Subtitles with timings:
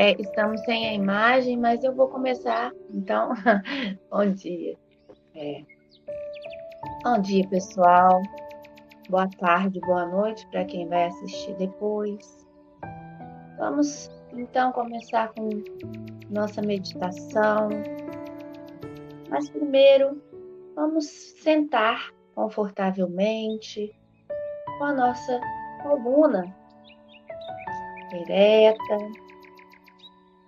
[0.00, 2.70] É, estamos sem a imagem, mas eu vou começar.
[2.94, 3.30] Então,
[4.08, 4.76] bom dia.
[5.34, 5.62] É.
[7.02, 8.22] Bom dia, pessoal.
[9.08, 12.46] Boa tarde, boa noite para quem vai assistir depois.
[13.56, 15.48] Vamos então começar com
[16.28, 17.70] nossa meditação.
[19.30, 20.22] Mas primeiro,
[20.74, 23.98] vamos sentar confortavelmente
[24.76, 25.40] com a nossa
[25.82, 26.54] coluna
[28.12, 28.98] ereta,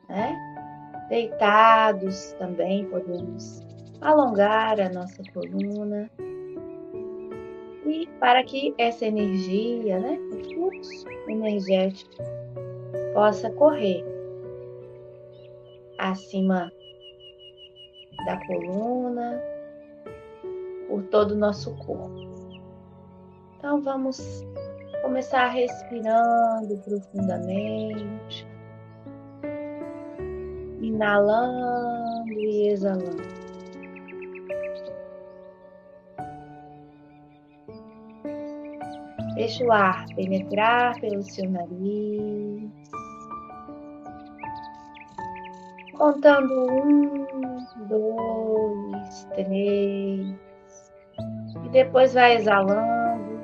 [0.06, 0.37] né?
[1.09, 3.62] Deitados também podemos
[4.02, 6.10] alongar a nossa coluna.
[7.90, 12.23] E para que essa energia, né, o fluxo energético
[13.12, 14.04] possa correr
[15.98, 16.73] acima
[18.24, 19.42] da coluna,
[20.88, 22.30] por todo o nosso corpo.
[23.59, 24.46] Então vamos
[25.02, 28.46] começar respirando profundamente
[30.80, 33.29] inalando e exalando.
[39.41, 42.71] Deixa o ar penetrar pelo seu nariz.
[45.96, 47.27] Contando um,
[47.88, 50.37] dois, três.
[51.65, 53.41] E depois vai exalando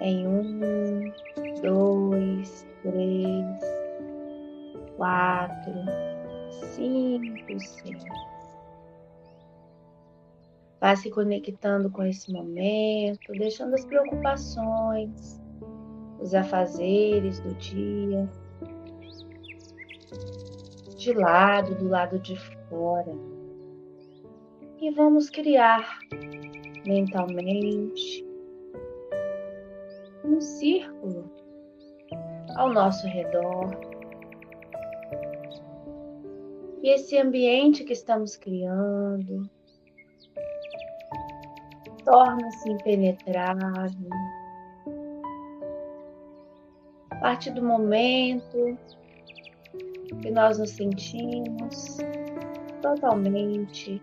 [0.00, 1.12] em um,
[1.62, 3.60] dois, três
[4.96, 5.74] quatro,
[6.50, 8.04] cinco, seis.
[10.84, 15.40] Vá se conectando com esse momento, deixando as preocupações,
[16.20, 18.30] os afazeres do dia
[20.94, 22.36] de lado, do lado de
[22.68, 23.16] fora.
[24.78, 26.00] E vamos criar
[26.86, 28.22] mentalmente
[30.22, 31.32] um círculo
[32.56, 33.70] ao nosso redor
[36.82, 39.48] e esse ambiente que estamos criando
[42.04, 44.10] torna-se impenetrável.
[47.10, 48.78] A partir do momento
[50.20, 51.98] que nós nos sentimos
[52.82, 54.02] totalmente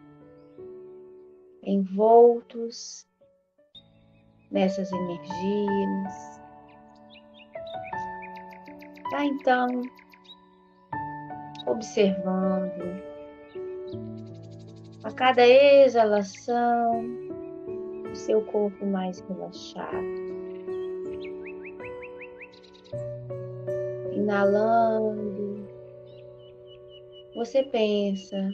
[1.63, 3.07] envoltos
[4.49, 6.41] nessas energias.
[9.11, 9.67] Tá, então,
[11.67, 13.01] observando
[15.03, 17.20] a cada exalação
[18.11, 19.95] o seu corpo mais relaxado.
[24.13, 25.67] Inalando,
[27.35, 28.51] você pensa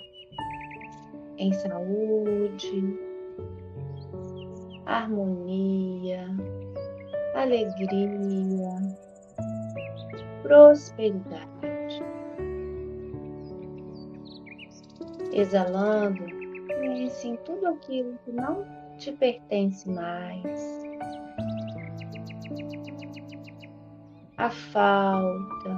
[1.37, 2.99] em saúde,
[4.85, 6.25] harmonia,
[7.35, 8.75] alegria,
[10.43, 11.57] prosperidade.
[15.37, 16.23] exalando,
[16.67, 18.65] pense em tudo aquilo que não
[18.97, 20.61] te pertence mais.
[24.37, 25.71] A falta,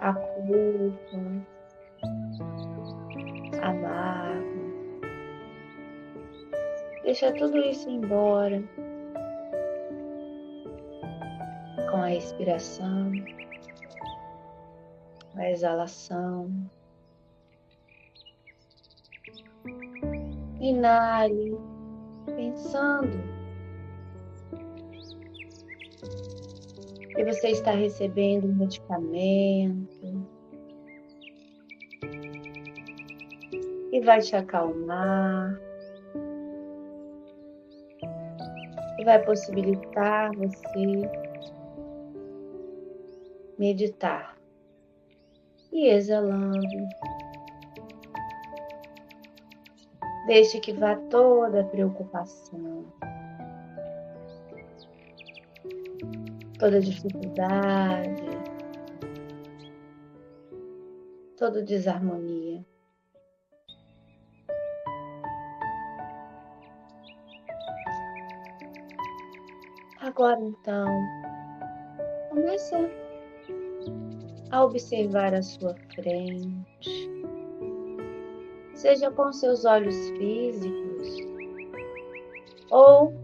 [0.00, 1.46] a culpa,
[3.60, 4.42] a mágoa.
[7.04, 8.62] Deixa tudo isso embora
[11.90, 13.12] com a respiração
[15.36, 16.50] a exalação.
[20.62, 21.58] Inale,
[22.36, 23.18] pensando
[27.16, 30.24] que você está recebendo um medicamento
[33.90, 35.58] e vai te acalmar.
[39.00, 41.10] E vai possibilitar você
[43.58, 44.38] meditar
[45.72, 46.68] e exalando.
[50.26, 52.84] Deixe que vá toda a preocupação,
[56.58, 58.22] toda dificuldade,
[61.36, 62.64] toda desarmonia.
[70.00, 70.86] Agora então,
[72.30, 73.02] comece a
[74.52, 77.10] a observar à sua frente,
[78.82, 81.16] seja com seus olhos físicos
[82.68, 83.14] ou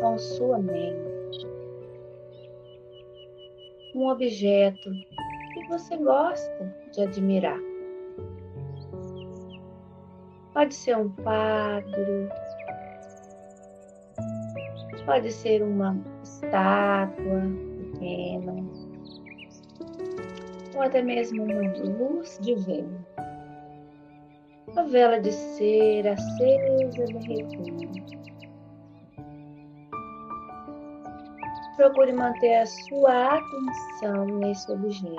[0.00, 1.46] com sua mente.
[3.94, 4.90] Um objeto
[5.52, 7.60] que você gosta de admirar.
[10.52, 12.28] Pode ser um quadro,
[15.06, 17.42] pode ser uma estátua
[17.92, 18.54] pequena,
[20.74, 23.03] ou até mesmo uma luz de vela.
[24.76, 28.04] A vela de cera acesa derretendo.
[31.76, 35.14] Procure manter a sua atenção nesse objeto.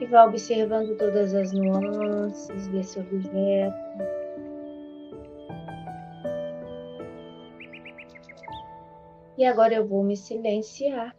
[0.00, 3.76] E vá observando todas as nuances desse objeto.
[9.38, 11.14] E agora eu vou me silenciar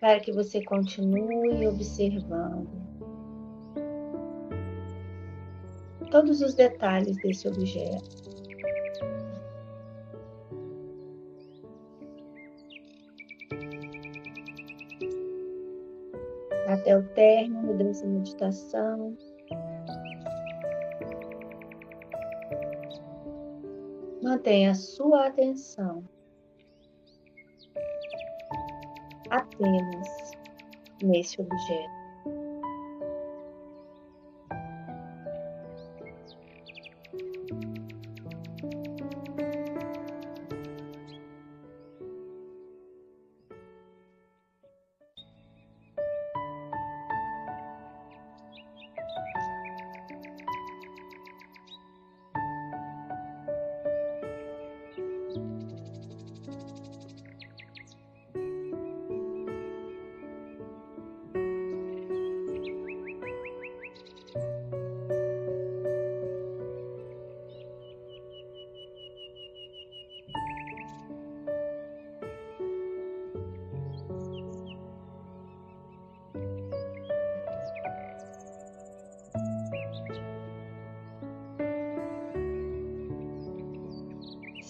[0.00, 2.68] para que você continue observando
[6.10, 8.28] todos os detalhes desse objeto.
[16.66, 19.16] Até o término dessa meditação.
[24.22, 26.04] Mantenha sua atenção
[29.30, 30.32] apenas
[31.02, 31.97] nesse objeto.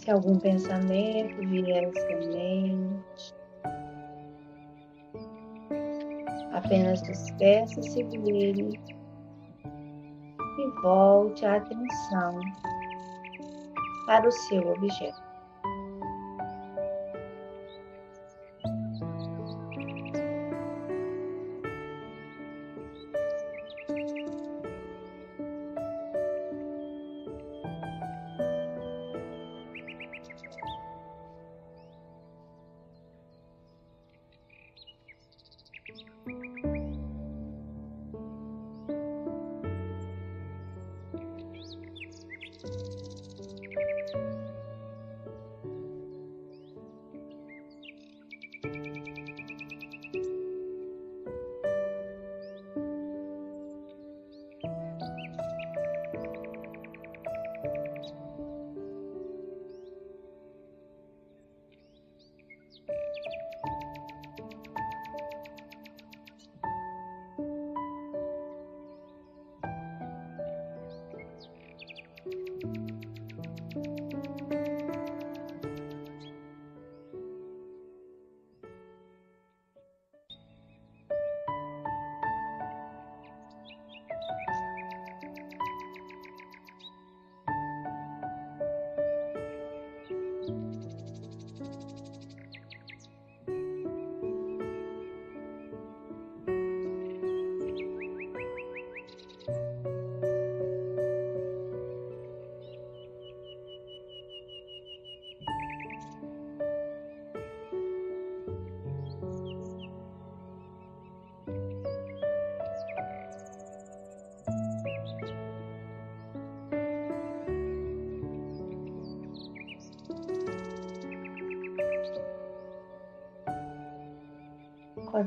[0.08, 3.34] Se algum pensamento vier à sua mente,
[6.54, 8.80] apenas despeça-se dele
[10.58, 12.40] e volte a atenção
[14.06, 15.27] para o seu objeto.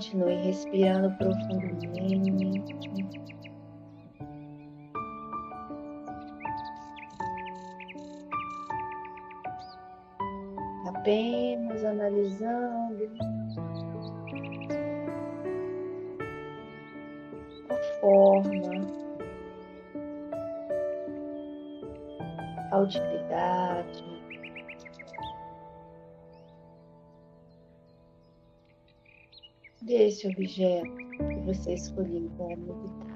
[0.01, 2.73] Continue respirando profundamente.
[10.87, 13.11] Apenas analisando
[17.69, 18.81] a forma,
[22.71, 24.10] a utilidade.
[30.11, 33.10] Desse objeto que você escolheu para meditar.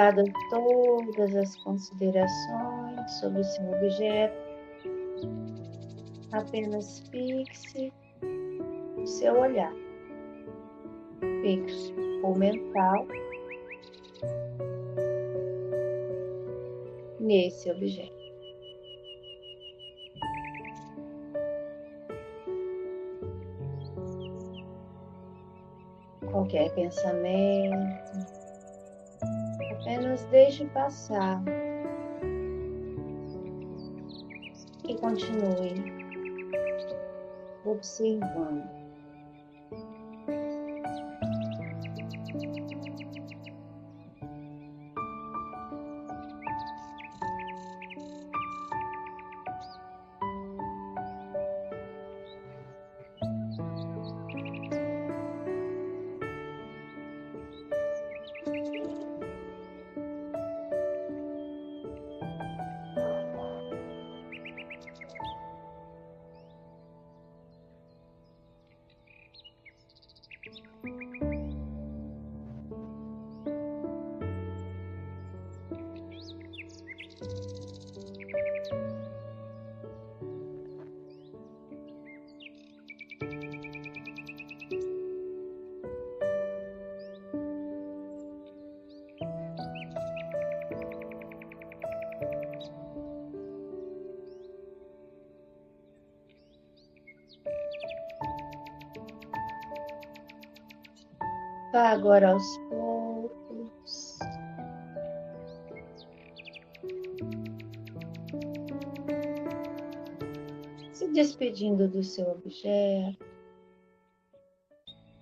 [0.00, 4.34] Esgotado todas as considerações sobre o seu objeto,
[6.32, 7.92] apenas fixe
[8.96, 9.74] o seu olhar
[11.42, 13.06] fixo ou mental
[17.18, 18.20] nesse objeto.
[26.30, 28.09] qualquer pensamento,
[30.30, 31.42] deixe passar
[34.88, 35.74] e continue
[37.64, 38.79] observando.
[101.80, 104.18] Vá agora aos poucos.
[110.92, 113.24] Se despedindo do seu objeto.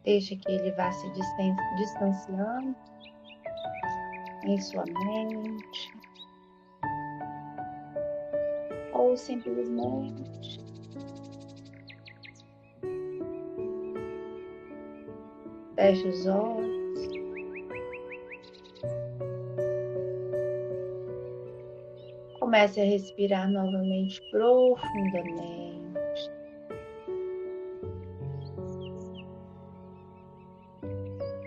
[0.03, 1.09] Deixe que ele vá se
[1.77, 2.77] distanciando
[4.45, 5.93] em sua mente.
[8.95, 10.58] Ou simplesmente
[15.89, 17.09] Feche os olhos.
[22.39, 26.31] Comece a respirar novamente profundamente.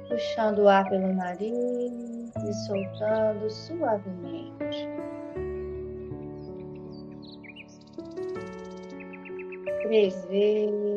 [0.10, 4.90] Puxando o ar pelo nariz e soltando suavemente.
[9.84, 10.91] Três vezes.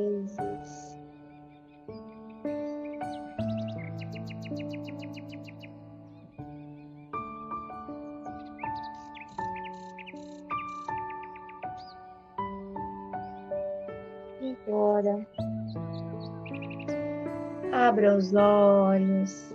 [18.17, 19.53] Os olhos.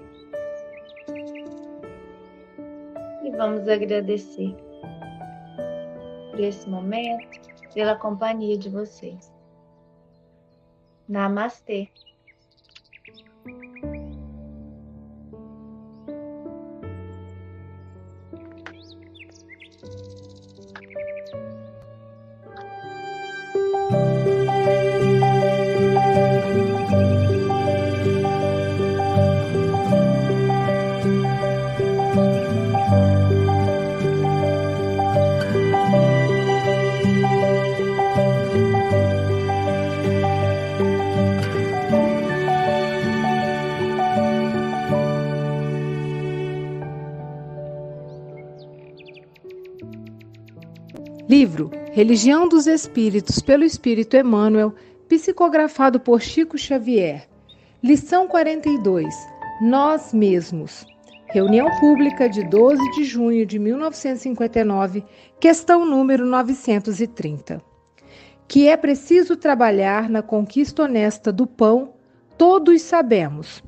[3.24, 4.54] E vamos agradecer
[6.32, 7.40] por esse momento,
[7.74, 9.32] pela companhia de vocês.
[11.08, 11.90] Namastê.
[51.60, 54.74] Livro Religião dos Espíritos pelo Espírito Emmanuel,
[55.10, 57.28] psicografado por Chico Xavier.
[57.84, 59.14] Lição 42.
[59.62, 60.86] Nós mesmos.
[61.28, 65.04] Reunião pública de 12 de junho de 1959,
[65.40, 67.62] questão número 930.
[68.48, 71.94] Que é preciso trabalhar na conquista honesta do pão
[72.38, 73.62] todos sabemos.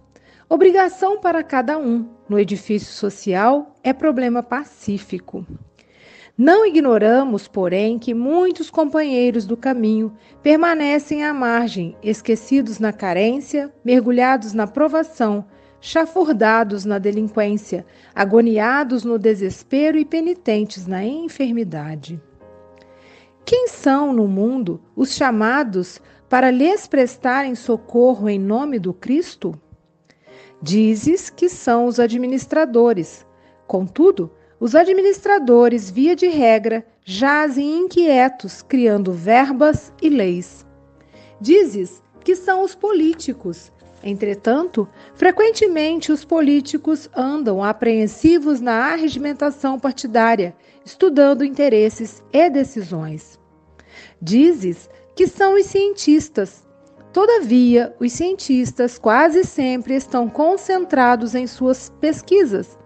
[0.50, 5.46] Obrigação para cada um no edifício social é problema pacífico.
[6.38, 14.54] Não ignoramos, porém, que muitos companheiros do caminho permanecem à margem, esquecidos na carência, mergulhados
[14.54, 15.46] na provação,
[15.82, 17.86] chafurdados na delinquência,
[18.16, 22.22] agoniados no desespero e penitentes na enfermidade.
[23.44, 29.60] Quem são no mundo os chamados para lhes prestarem socorro em nome do Cristo?
[30.62, 33.26] Dizes que são os administradores.
[33.68, 34.32] Contudo,
[34.62, 40.64] os administradores, via de regra, jazem inquietos, criando verbas e leis.
[41.42, 43.72] Dizes que são os políticos,
[44.04, 53.40] Entretanto, frequentemente os políticos andam apreensivos na arregimentação partidária, estudando interesses e decisões.
[54.20, 56.68] Dizes que são os cientistas.
[57.14, 62.80] Todavia, os cientistas quase sempre estão concentrados em suas pesquisas,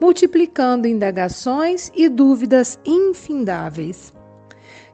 [0.00, 4.12] multiplicando indagações e dúvidas infindáveis.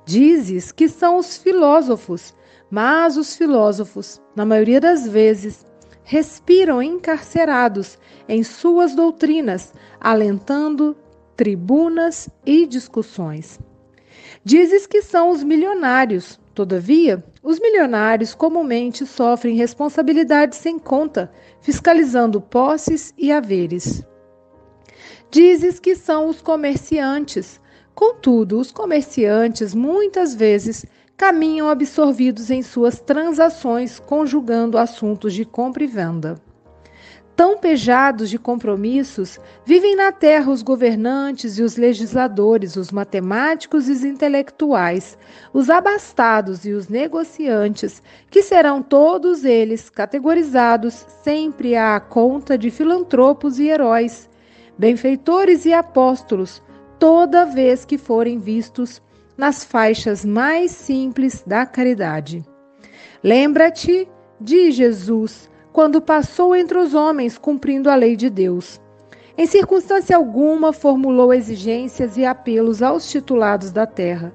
[0.04, 2.34] Dizes que são os filósofos,
[2.70, 5.64] mas os filósofos, na maioria das vezes,
[6.02, 7.98] respiram encarcerados
[8.28, 10.96] em suas doutrinas, alentando
[11.36, 13.58] tribunas e discussões.
[14.44, 23.12] Dizes que são os milionários, todavia, os milionários comumente sofrem responsabilidades sem conta, fiscalizando posses
[23.18, 24.04] e haveres.
[25.30, 27.61] Dizes que são os comerciantes,
[27.95, 35.87] contudo, os comerciantes muitas vezes caminham absorvidos em suas transações, conjugando assuntos de compra e
[35.87, 36.37] venda.
[37.35, 43.92] Tão pejados de compromissos, vivem na terra os governantes e os legisladores, os matemáticos e
[43.92, 45.18] os intelectuais,
[45.52, 53.59] os abastados e os negociantes, que serão todos eles categorizados sempre à conta de filantropos
[53.59, 54.30] e heróis,
[54.78, 56.62] benfeitores e apóstolos,
[56.99, 59.02] toda vez que forem vistos
[59.36, 62.45] nas faixas mais simples da caridade.
[63.23, 64.08] Lembra-te
[64.41, 68.80] de Jesus quando passou entre os homens cumprindo a lei de Deus.
[69.36, 74.34] Em circunstância alguma formulou exigências e apelos aos titulados da terra.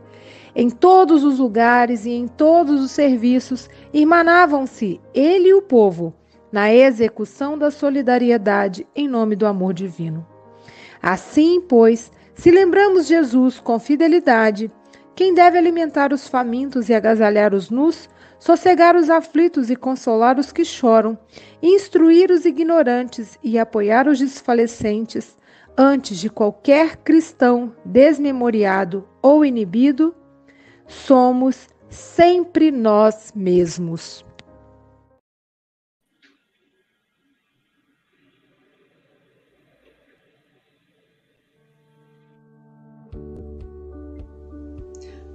[0.55, 6.13] Em todos os lugares e em todos os serviços irmanavam-se ele e o povo
[6.51, 10.30] na execução da solidariedade em nome do amor divino.
[11.01, 14.71] Assim, pois, se lembramos Jesus com fidelidade,
[15.15, 18.09] quem deve alimentar os famintos e agasalhar os nus,
[18.39, 21.17] sossegar os aflitos e consolar os que choram,
[21.61, 25.37] instruir os ignorantes e apoiar os desfalecentes,
[25.77, 30.15] antes de qualquer cristão desmemoriado ou inibido,
[30.87, 34.25] somos sempre nós mesmos.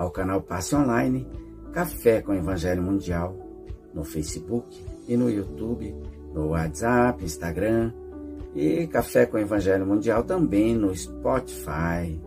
[0.00, 1.26] ao canal Passe Online
[1.74, 3.36] Café com Evangelho Mundial
[3.92, 5.94] no Facebook e no YouTube,
[6.32, 7.92] no WhatsApp, Instagram
[8.54, 12.18] e Café com Evangelho Mundial também no Spotify.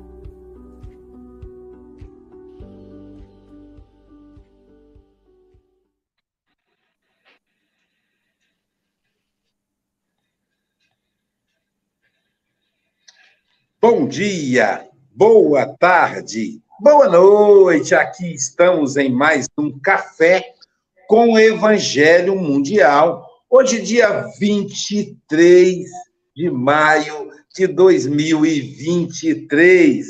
[13.81, 20.53] Bom dia, boa tarde, Boa noite, aqui estamos em mais um Café
[21.07, 23.25] com o Evangelho Mundial.
[23.49, 25.87] Hoje, dia 23
[26.35, 30.05] de maio de 2023.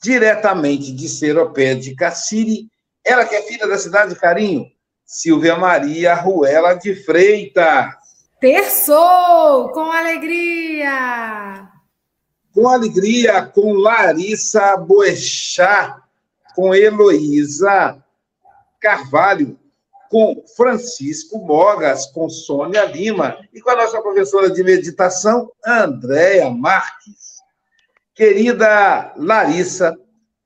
[0.00, 2.68] Diretamente de Seropé de Cassiri,
[3.04, 4.64] ela que é filha da cidade de Carinho,
[5.04, 7.92] Silvia Maria Ruela de Freitas.
[8.38, 11.71] Terçou com alegria!
[12.62, 15.96] Com alegria, com Larissa Boechat,
[16.54, 18.00] com Heloísa
[18.80, 19.58] Carvalho,
[20.08, 27.40] com Francisco Mogas, com Sônia Lima e com a nossa professora de meditação, Andréia Marques.
[28.14, 29.98] Querida Larissa,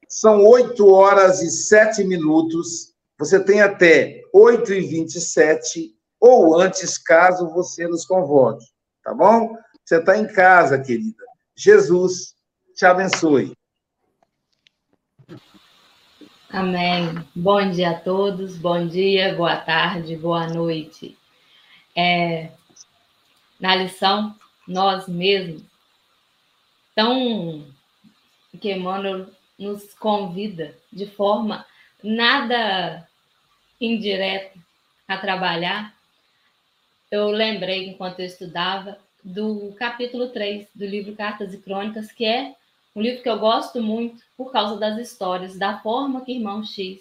[0.09, 2.95] são 8 horas e 7 minutos.
[3.19, 8.65] Você tem até 8 e 27 ou antes, caso você nos convoque.
[9.05, 9.55] Tá bom?
[9.85, 11.26] Você está em casa, querida.
[11.57, 12.35] Jesus
[12.75, 13.57] te abençoe.
[16.51, 17.27] Amém.
[17.35, 21.17] Bom dia a todos, bom dia, boa tarde, boa noite.
[21.97, 22.51] É,
[23.59, 24.39] na lição,
[24.69, 25.63] nós mesmos,
[26.95, 27.67] tão
[28.61, 31.65] que Emmanuel nos convida de forma
[32.03, 33.09] nada
[33.81, 34.59] indireta
[35.09, 35.95] a trabalhar,
[37.11, 42.55] eu lembrei, enquanto eu estudava, do capítulo 3 do livro Cartas e Crônicas, que é
[42.95, 47.01] um livro que eu gosto muito por causa das histórias, da forma que Irmão X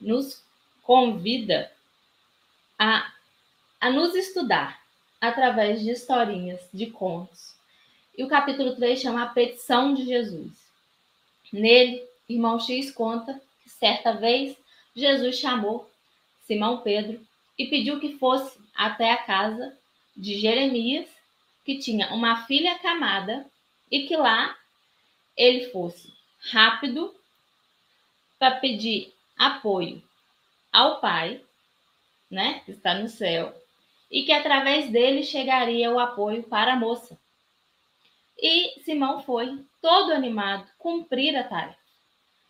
[0.00, 0.42] nos
[0.82, 1.70] convida
[2.76, 3.12] a,
[3.80, 4.82] a nos estudar
[5.20, 7.54] através de historinhas, de contos.
[8.18, 10.50] E o capítulo 3 chama A Petição de Jesus.
[11.52, 14.56] Nele, Irmão X conta que certa vez
[14.96, 15.88] Jesus chamou
[16.44, 17.20] Simão Pedro
[17.56, 19.72] e pediu que fosse até a casa
[20.16, 21.21] de Jeremias,
[21.64, 23.46] que tinha uma filha camada,
[23.90, 24.56] e que lá
[25.36, 26.12] ele fosse
[26.50, 27.14] rápido
[28.38, 30.02] para pedir apoio
[30.72, 31.40] ao Pai,
[32.30, 33.54] né, que está no céu,
[34.10, 37.18] e que através dele chegaria o apoio para a moça.
[38.38, 41.78] E Simão foi, todo animado, cumprir a tarefa.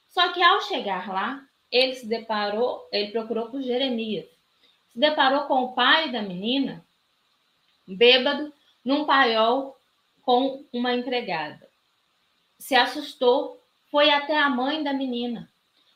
[0.09, 4.27] Só que ao chegar lá, ele se deparou, ele procurou por Jeremias.
[4.93, 6.85] Se deparou com o pai da menina,
[7.87, 8.53] bêbado,
[8.85, 9.77] num paiol
[10.23, 11.69] com uma empregada.
[12.59, 15.51] Se assustou, foi até a mãe da menina.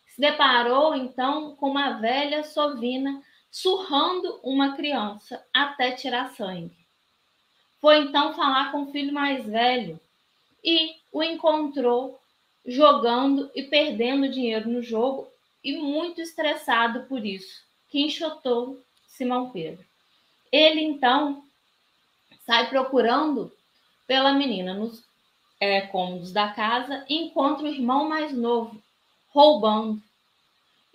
[0.06, 6.76] Se deparou então com uma velha sovina surrando uma criança até tirar sangue.
[7.80, 10.00] Foi então falar com o filho mais velho
[10.62, 12.20] e o encontrou
[12.66, 15.30] jogando e perdendo dinheiro no jogo
[15.62, 19.84] e muito estressado por isso, que enxotou Simão Pedro.
[20.50, 21.45] Ele então
[22.46, 23.52] sai procurando
[24.06, 25.04] pela menina nos
[25.60, 28.80] é, cômodos da casa e encontra o irmão mais novo
[29.28, 30.00] roubando.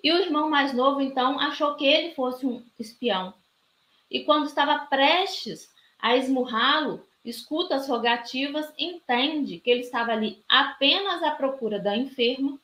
[0.04, 3.34] E o irmão mais novo então achou que ele fosse um espião.
[4.10, 11.22] E quando estava prestes a esmurrá-lo, escuta as rogativas, entende que ele estava ali apenas
[11.22, 12.58] à procura da enferma,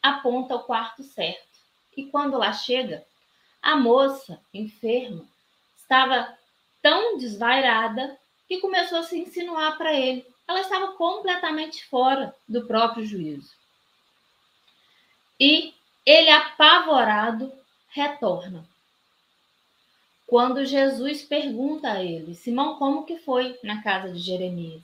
[0.00, 1.58] aponta o quarto certo.
[1.96, 3.04] E quando lá chega,
[3.60, 5.24] a moça enferma
[5.76, 6.37] estava
[6.82, 10.26] tão desvairada que começou a se insinuar para ele.
[10.46, 13.52] Ela estava completamente fora do próprio juízo.
[15.38, 17.52] E ele, apavorado,
[17.90, 18.66] retorna.
[20.26, 24.82] Quando Jesus pergunta a ele, Simão, como que foi na casa de Jeremias?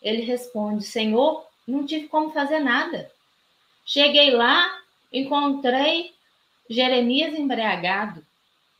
[0.00, 3.10] Ele responde, Senhor, não tive como fazer nada.
[3.84, 4.80] Cheguei lá,
[5.12, 6.14] encontrei
[6.68, 8.24] Jeremias embriagado,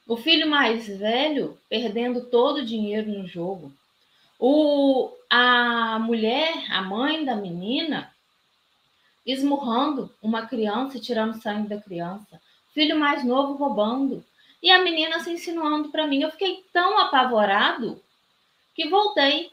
[0.08, 3.70] o filho mais velho perdendo todo o dinheiro no jogo,
[4.40, 8.10] o, a mulher, a mãe da menina,
[9.26, 12.40] esmurrando uma criança e tirando sangue da criança,
[12.70, 14.24] o filho mais novo roubando,
[14.62, 16.22] e a menina se insinuando para mim.
[16.22, 18.02] Eu fiquei tão apavorado
[18.74, 19.52] que voltei.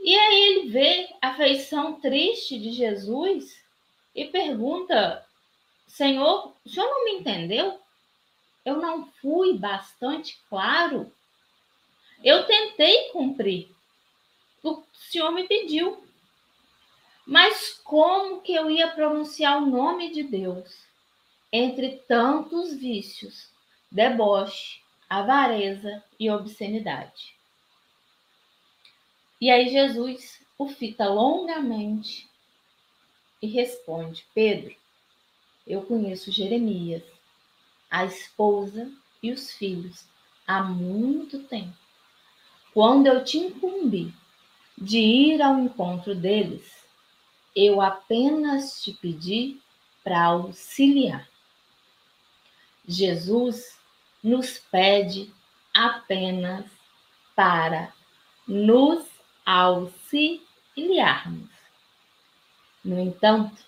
[0.00, 3.62] E aí ele vê a feição triste de Jesus
[4.14, 5.24] e pergunta:
[5.86, 7.81] Senhor, o senhor não me entendeu?
[8.64, 11.12] Eu não fui bastante claro?
[12.22, 13.70] Eu tentei cumprir
[14.62, 16.04] o que o senhor me pediu.
[17.26, 20.86] Mas como que eu ia pronunciar o nome de Deus
[21.52, 23.52] entre tantos vícios
[23.92, 27.36] deboche, avareza e obscenidade.
[29.38, 32.28] E aí Jesus o fita longamente
[33.42, 34.74] e responde: Pedro,
[35.66, 37.02] eu conheço Jeremias,
[37.92, 38.90] a esposa
[39.22, 40.06] e os filhos
[40.46, 41.76] há muito tempo.
[42.72, 44.14] Quando eu te incumbi
[44.78, 46.72] de ir ao encontro deles,
[47.54, 49.60] eu apenas te pedi
[50.02, 51.28] para auxiliar.
[52.88, 53.78] Jesus
[54.24, 55.30] nos pede
[55.74, 56.64] apenas
[57.36, 57.92] para
[58.48, 59.04] nos
[59.44, 61.50] auxiliarmos.
[62.82, 63.62] No entanto,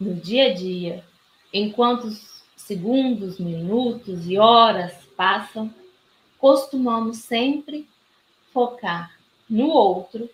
[0.00, 1.06] no dia a dia,
[1.52, 2.10] enquanto
[2.64, 5.72] segundos, minutos e horas passam,
[6.38, 7.86] costumamos sempre
[8.52, 9.14] focar
[9.48, 10.30] no outro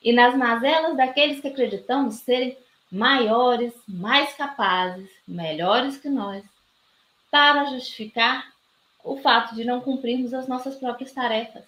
[0.00, 2.56] e nas mazelas daqueles que acreditamos serem
[2.90, 6.44] maiores, mais capazes, melhores que nós
[7.30, 8.52] para justificar
[9.02, 11.64] o fato de não cumprirmos as nossas próprias tarefas.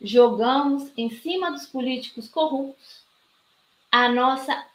[0.00, 3.04] Jogamos em cima dos políticos corruptos
[3.92, 4.66] a nossa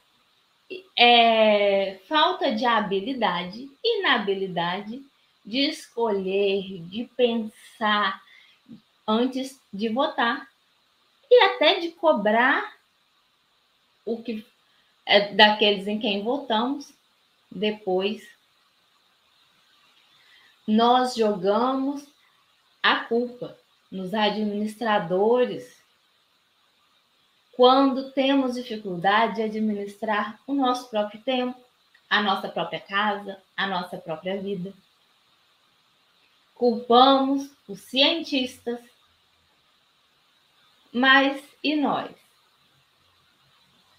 [0.98, 5.02] é, falta de habilidade, inabilidade
[5.46, 8.22] de escolher, de pensar
[9.08, 10.48] antes de votar
[11.30, 12.76] e até de cobrar
[14.06, 14.46] o que
[15.06, 16.92] é daqueles em quem votamos
[17.52, 18.28] depois.
[20.68, 22.08] Nós jogamos
[22.82, 23.56] a culpa
[23.92, 25.75] nos administradores
[27.56, 31.58] quando temos dificuldade de administrar o nosso próprio tempo,
[32.10, 34.74] a nossa própria casa, a nossa própria vida.
[36.54, 38.80] Culpamos os cientistas,
[40.92, 42.12] mas e nós?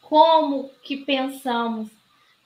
[0.02, 1.90] Como que pensamos,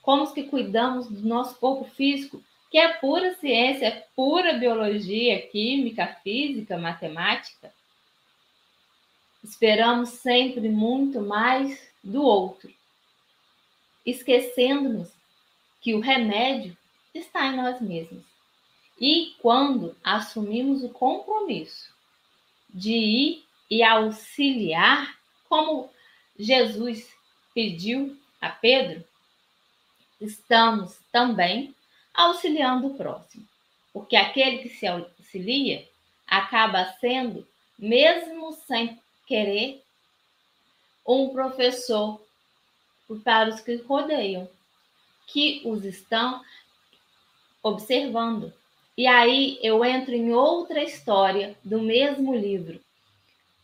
[0.03, 6.07] como que cuidamos do nosso corpo físico, que é pura ciência, é pura biologia, química,
[6.23, 7.73] física, matemática?
[9.43, 12.73] Esperamos sempre muito mais do outro,
[14.05, 15.11] esquecendo-nos
[15.81, 16.77] que o remédio
[17.15, 18.25] está em nós mesmos.
[19.01, 21.95] E quando assumimos o compromisso
[22.69, 25.91] de ir e auxiliar, como
[26.39, 27.11] Jesus
[27.55, 29.05] pediu a Pedro,
[30.21, 31.75] estamos também
[32.13, 33.49] auxiliando o próximo.
[33.93, 35.89] Porque aquele que se auxilia
[36.27, 37.47] acaba sendo,
[37.79, 39.81] mesmo sem querer,
[41.07, 42.21] um professor
[43.23, 44.51] para os que rodeiam,
[45.29, 46.43] que os estão
[47.63, 48.53] observando.
[48.99, 52.81] E aí eu entro em outra história do mesmo livro,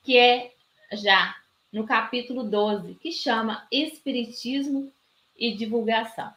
[0.05, 0.52] que é
[0.92, 1.35] já
[1.72, 4.92] no capítulo 12, que chama Espiritismo
[5.37, 6.33] e Divulgação,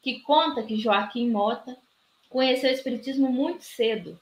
[0.00, 1.76] que conta que Joaquim Mota
[2.28, 4.16] conheceu o Espiritismo muito cedo.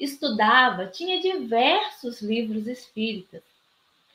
[0.00, 3.42] Estudava, tinha diversos livros espíritas,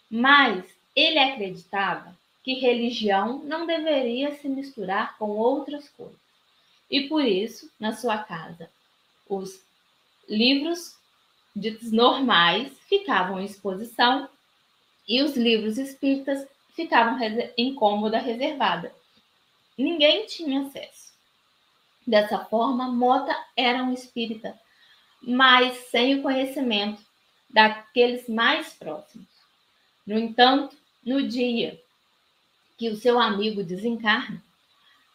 [0.10, 0.64] mas
[0.96, 6.20] ele acreditava que religião não deveria se misturar com outras coisas.
[6.92, 8.70] E por isso, na sua casa,
[9.28, 9.64] os
[10.28, 10.98] livros
[11.56, 14.30] ditos normais ficavam em exposição
[15.08, 17.20] e os livros espíritas ficavam
[17.58, 18.94] em cômoda reservada.
[19.78, 21.14] Ninguém tinha acesso.
[22.06, 24.60] Dessa forma, Mota era um espírita,
[25.22, 27.02] mas sem o conhecimento
[27.50, 29.33] daqueles mais próximos.
[30.06, 31.82] No entanto, no dia
[32.78, 34.44] que o seu amigo desencarna,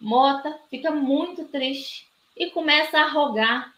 [0.01, 3.75] Mota fica muito triste e começa a rogar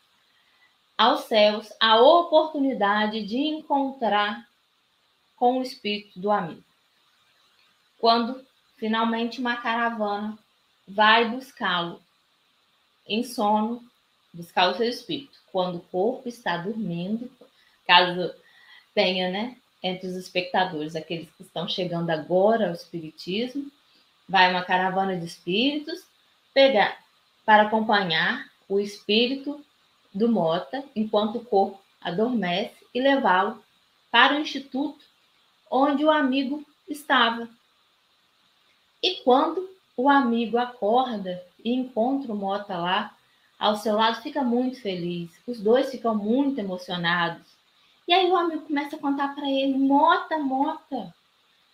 [0.97, 4.47] aos céus a oportunidade de encontrar
[5.35, 6.63] com o espírito do amigo.
[7.99, 8.47] Quando
[8.77, 10.39] finalmente uma caravana
[10.87, 12.03] vai buscá-lo
[13.07, 13.83] em sono,
[14.33, 17.31] buscar o seu espírito, quando o corpo está dormindo,
[17.87, 18.35] caso
[18.95, 23.71] tenha, né, entre os espectadores, aqueles que estão chegando agora ao espiritismo,
[24.29, 26.05] vai uma caravana de espíritos
[26.53, 26.99] pegar
[27.45, 29.65] para acompanhar o espírito
[30.15, 33.63] do Mota enquanto o corpo adormece e levá-lo
[34.11, 35.05] para o instituto
[35.71, 37.49] onde o amigo estava.
[39.03, 43.17] E quando o amigo acorda e encontra o Mota lá
[43.59, 45.31] ao seu lado, fica muito feliz.
[45.47, 47.60] Os dois ficam muito emocionados.
[48.11, 51.15] E aí o amigo começa a contar para ele: Mota, Mota,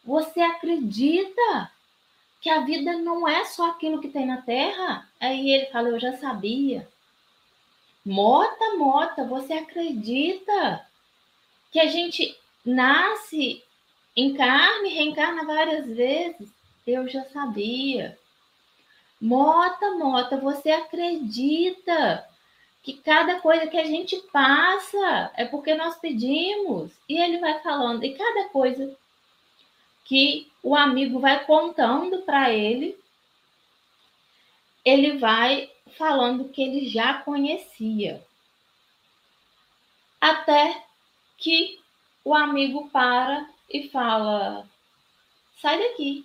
[0.05, 1.73] você acredita
[2.43, 5.09] que a vida não é só aquilo que tem na terra?
[5.19, 6.87] Aí ele fala: Eu já sabia.
[8.05, 10.87] Mota, Mota, você acredita
[11.73, 13.65] que a gente nasce,
[14.15, 16.51] encarna e reencarna várias vezes?
[16.87, 18.19] Eu já sabia.
[19.19, 22.29] Mota, Mota, você acredita
[22.87, 26.93] que cada coisa que a gente passa é porque nós pedimos?
[27.09, 28.97] E ele vai falando, e cada coisa
[30.05, 32.97] que o amigo vai contando para ele,
[34.85, 35.69] ele vai
[35.99, 38.25] falando que ele já conhecia.
[40.21, 40.81] Até
[41.39, 41.81] que
[42.25, 44.65] o amigo para e fala:
[45.61, 46.25] sai daqui.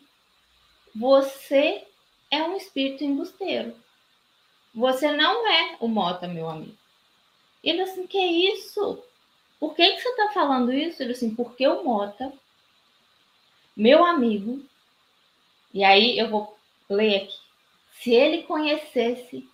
[0.95, 1.87] Você
[2.29, 3.75] é um espírito embusteiro.
[4.73, 6.77] Você não é o Mota, meu amigo.
[7.63, 9.03] Ele assim, que é isso?
[9.59, 11.03] Por que, que você está falando isso?
[11.03, 12.33] Ele assim, porque o Mota,
[13.75, 14.63] meu amigo,
[15.73, 16.57] e aí eu vou
[16.89, 17.37] ler aqui.
[17.99, 19.47] Se ele conhecesse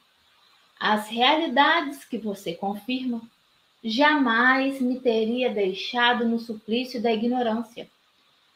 [0.80, 3.21] as realidades que você confirma,
[3.84, 7.89] jamais me teria deixado no suplício da ignorância.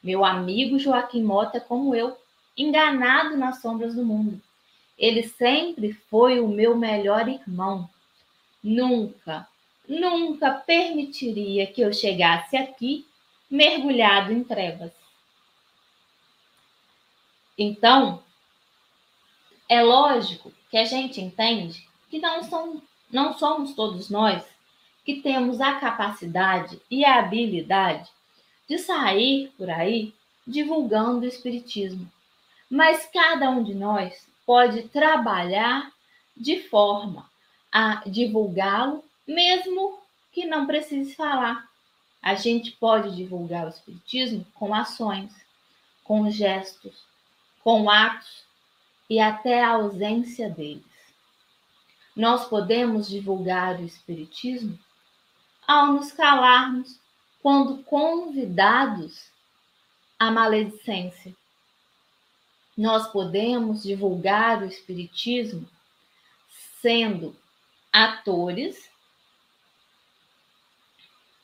[0.01, 2.17] Meu amigo Joaquim Mota, como eu,
[2.57, 4.41] enganado nas sombras do mundo.
[5.01, 7.89] Ele sempre foi o meu melhor irmão.
[8.63, 9.47] Nunca,
[9.89, 13.07] nunca permitiria que eu chegasse aqui
[13.49, 14.91] mergulhado em trevas.
[17.57, 18.23] Então,
[19.67, 24.41] é lógico que a gente entende que não são não somos todos nós
[25.03, 28.09] que temos a capacidade e a habilidade
[28.69, 30.13] de sair por aí
[30.47, 32.09] divulgando o Espiritismo.
[32.69, 35.91] Mas cada um de nós pode trabalhar
[36.35, 37.29] de forma
[37.71, 39.99] a divulgá-lo, mesmo
[40.31, 41.69] que não precise falar.
[42.21, 45.33] A gente pode divulgar o Espiritismo com ações,
[46.03, 47.03] com gestos,
[47.63, 48.43] com atos
[49.09, 50.83] e até a ausência deles.
[52.15, 54.77] Nós podemos divulgar o Espiritismo
[55.67, 56.99] ao nos calarmos
[57.41, 59.31] quando convidados
[60.19, 61.35] à maledicência.
[62.81, 65.69] Nós podemos divulgar o Espiritismo
[66.81, 67.35] sendo
[67.93, 68.89] atores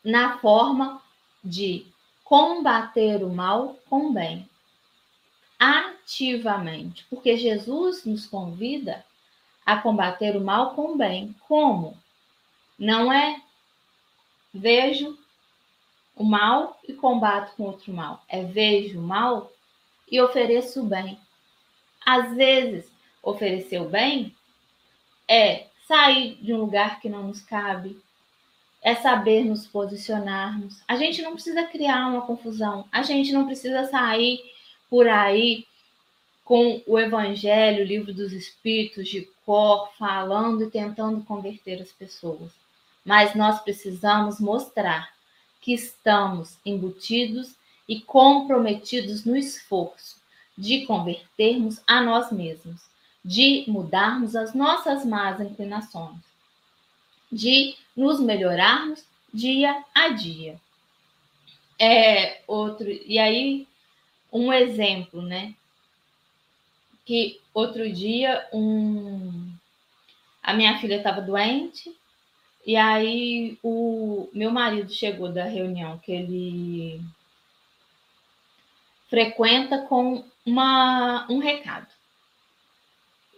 [0.04, 1.00] na forma
[1.44, 1.86] de
[2.24, 4.50] combater o mal com o bem,
[5.60, 9.06] ativamente, porque Jesus nos convida
[9.64, 11.36] a combater o mal com o bem.
[11.48, 11.96] Como?
[12.80, 13.44] Não é
[14.52, 15.16] vejo
[16.16, 18.24] o mal e combato com outro mal.
[18.28, 19.52] É vejo o mal
[20.12, 21.20] e ofereço o bem.
[22.08, 22.90] Às vezes,
[23.22, 24.34] oferecer o bem
[25.28, 28.00] é sair de um lugar que não nos cabe,
[28.82, 30.82] é saber nos posicionarmos.
[30.88, 34.40] A gente não precisa criar uma confusão, a gente não precisa sair
[34.90, 35.68] por aí
[36.46, 42.54] com o Evangelho, o livro dos Espíritos de cor, falando e tentando converter as pessoas.
[43.04, 45.14] Mas nós precisamos mostrar
[45.60, 47.54] que estamos embutidos
[47.86, 50.17] e comprometidos no esforço
[50.58, 52.82] de convertermos a nós mesmos,
[53.24, 56.18] de mudarmos as nossas más inclinações,
[57.32, 60.60] de nos melhorarmos dia a dia.
[61.80, 63.68] É outro, e aí
[64.32, 65.54] um exemplo, né?
[67.06, 69.54] Que outro dia um
[70.42, 71.94] a minha filha estava doente
[72.66, 77.02] e aí o meu marido chegou da reunião que ele
[79.10, 81.88] frequenta com uma, um recado.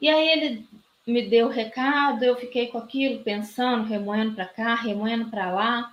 [0.02, 0.68] E aí ele
[1.06, 5.92] me deu o recado, eu fiquei com aquilo pensando, remoendo para cá, remoendo para lá.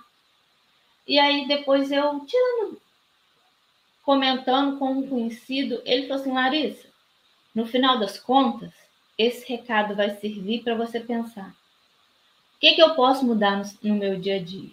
[1.05, 2.81] E aí depois eu tirando
[4.03, 6.87] comentando com um conhecido, ele falou assim: "Larissa,
[7.53, 8.71] no final das contas,
[9.17, 11.53] esse recado vai servir para você pensar
[12.57, 14.71] o que, que eu posso mudar no, no meu dia a dia?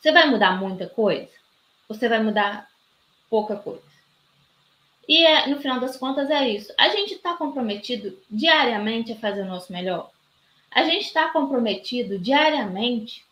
[0.00, 1.28] Você vai mudar muita coisa?
[1.86, 2.66] Ou você vai mudar
[3.28, 3.93] pouca coisa?
[5.08, 6.72] E é, no final das contas é isso.
[6.78, 10.10] A gente está comprometido diariamente a fazer o nosso melhor.
[10.70, 13.24] A gente está comprometido diariamente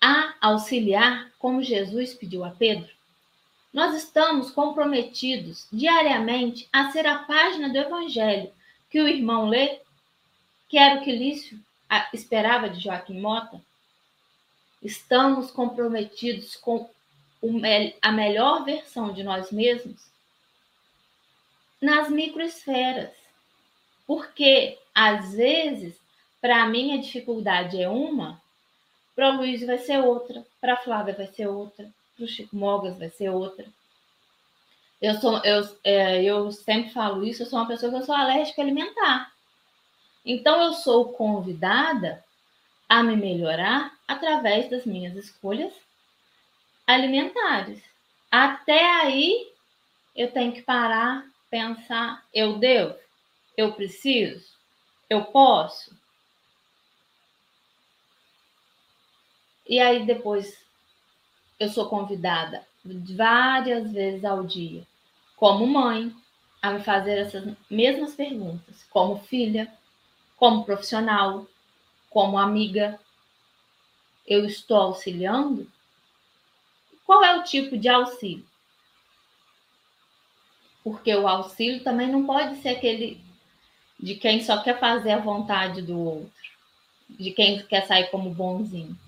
[0.00, 2.88] a auxiliar, como Jesus pediu a Pedro.
[3.72, 8.50] Nós estamos comprometidos diariamente a ser a página do Evangelho
[8.88, 9.80] que o irmão lê,
[10.68, 11.60] que era o que Lício
[12.12, 13.60] esperava de Joaquim Mota?
[14.82, 16.88] Estamos comprometidos com
[18.02, 20.06] a melhor versão de nós mesmos
[21.80, 23.10] nas microesferas.
[24.06, 25.98] Porque, às vezes,
[26.40, 28.40] para mim a dificuldade é uma,
[29.14, 32.56] para o Luiz vai ser outra, para a Flávia vai ser outra, para o Chico
[32.56, 33.66] Mogas vai ser outra.
[35.00, 38.14] Eu, sou, eu, é, eu sempre falo isso, eu sou uma pessoa que eu sou
[38.14, 39.32] alérgica alimentar.
[40.24, 42.24] Então, eu sou convidada
[42.88, 45.72] a me melhorar através das minhas escolhas
[46.86, 47.82] alimentares.
[48.30, 49.52] Até aí,
[50.14, 52.96] eu tenho que parar, pensar: eu devo?
[53.56, 54.46] Eu preciso?
[55.08, 55.96] Eu posso?
[59.68, 60.64] E aí, depois,
[61.58, 64.86] eu sou convidada várias vezes ao dia,
[65.34, 66.14] como mãe,
[66.62, 69.72] a me fazer essas mesmas perguntas, como filha,
[70.36, 71.46] como profissional,
[72.10, 72.98] como amiga,
[74.26, 75.70] eu estou auxiliando?
[77.06, 78.44] Qual é o tipo de auxílio?
[80.82, 83.24] Porque o auxílio também não pode ser aquele
[83.98, 86.32] de quem só quer fazer a vontade do outro,
[87.08, 88.98] de quem quer sair como bonzinho.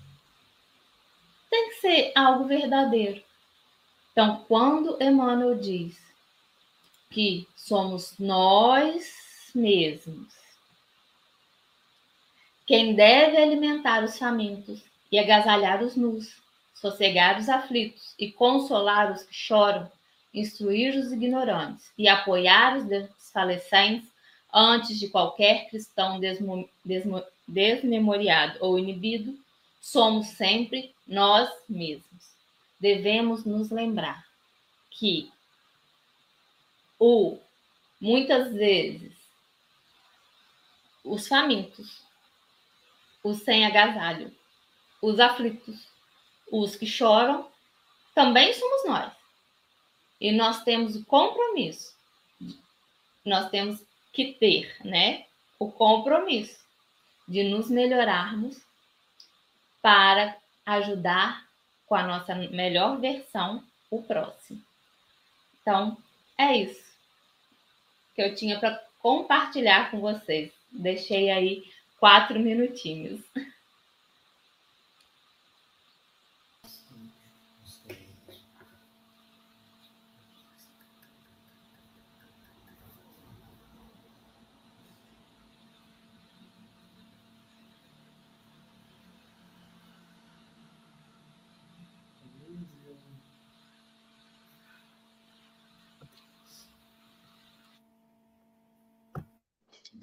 [1.49, 3.23] Tem que ser algo verdadeiro.
[4.11, 5.99] Então, quando Emmanuel diz
[7.09, 10.39] que somos nós mesmos
[12.69, 16.35] quem deve alimentar os famintos e agasalhar os nus,
[16.79, 19.91] sossegar os aflitos e consolar os que choram,
[20.33, 24.07] instruir os ignorantes e apoiar os desfalecentes
[24.53, 29.37] antes de qualquer cristão desmo, desmo, desmemoriado ou inibido,
[29.81, 32.35] somos sempre nós mesmos.
[32.79, 34.25] Devemos nos lembrar
[34.91, 35.31] que
[36.97, 37.37] o
[37.99, 39.13] muitas vezes
[41.03, 42.09] os famintos
[43.23, 44.33] os sem agasalho,
[45.01, 45.87] os aflitos,
[46.51, 47.49] os que choram,
[48.15, 49.13] também somos nós.
[50.19, 51.93] E nós temos o compromisso,
[53.25, 53.81] nós temos
[54.11, 55.25] que ter, né?
[55.57, 56.59] O compromisso
[57.27, 58.61] de nos melhorarmos
[59.81, 60.35] para
[60.65, 61.47] ajudar
[61.85, 64.61] com a nossa melhor versão o próximo.
[65.61, 65.97] Então,
[66.37, 66.89] é isso
[68.15, 70.51] que eu tinha para compartilhar com vocês.
[70.71, 71.63] Deixei aí
[71.99, 73.21] quatro minutinhos.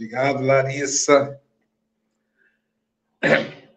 [0.07, 1.41] Obrigado, Larissa.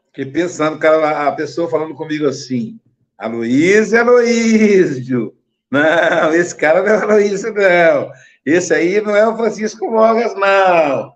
[0.06, 2.80] Fiquei pensando, cara, a pessoa falando comigo assim,
[3.18, 5.34] Aloísio é.
[5.72, 8.12] Não, esse cara não é Aloísio, não.
[8.46, 11.16] Esse aí não é o Francisco Mogas, não.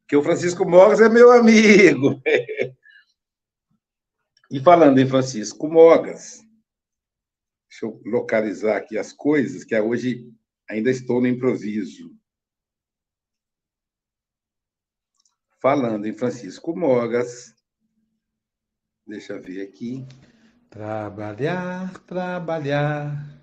[0.00, 2.18] Porque o Francisco Mogas é meu amigo.
[4.50, 6.40] E falando em Francisco Mogas,
[7.68, 10.26] deixa eu localizar aqui as coisas, que hoje
[10.66, 12.10] ainda estou no improviso.
[15.60, 17.54] Falando em Francisco Mogas.
[19.06, 20.06] Deixa eu ver aqui.
[20.70, 23.42] Trabalhar, trabalhar,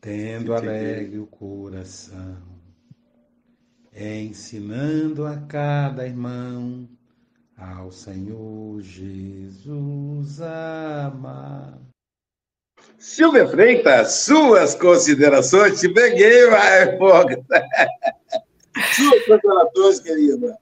[0.00, 2.42] tendo alegre o coração,
[3.94, 6.88] ensinando a cada irmão
[7.56, 11.78] ao Senhor Jesus amar.
[12.98, 17.44] Silvia Freitas, suas considerações, te peguei, vai, Mogas.
[18.94, 20.58] Suas considerações, querida.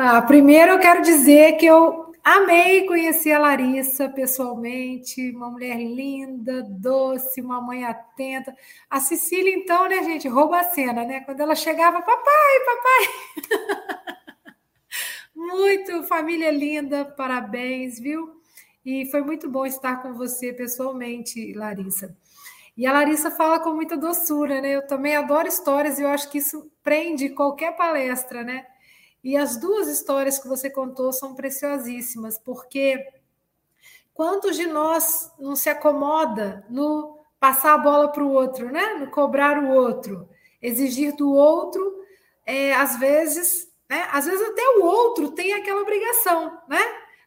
[0.00, 6.62] Ah, primeiro eu quero dizer que eu amei conhecer a Larissa pessoalmente, uma mulher linda,
[6.62, 8.56] doce, uma mãe atenta.
[8.88, 11.22] A Cecília, então, né, gente, rouba a cena, né?
[11.22, 14.54] Quando ela chegava, papai, papai.
[15.34, 18.40] muito, família linda, parabéns, viu?
[18.86, 22.16] E foi muito bom estar com você pessoalmente, Larissa.
[22.76, 24.76] E a Larissa fala com muita doçura, né?
[24.76, 28.64] Eu também adoro histórias e eu acho que isso prende qualquer palestra, né?
[29.28, 33.06] E as duas histórias que você contou são preciosíssimas, porque
[34.14, 38.94] quantos de nós não se acomoda no passar a bola para o outro, né?
[38.94, 40.26] No cobrar o outro,
[40.62, 42.02] exigir do outro,
[42.46, 44.08] é, às vezes, né?
[44.12, 46.80] Às vezes até o outro tem aquela obrigação, né?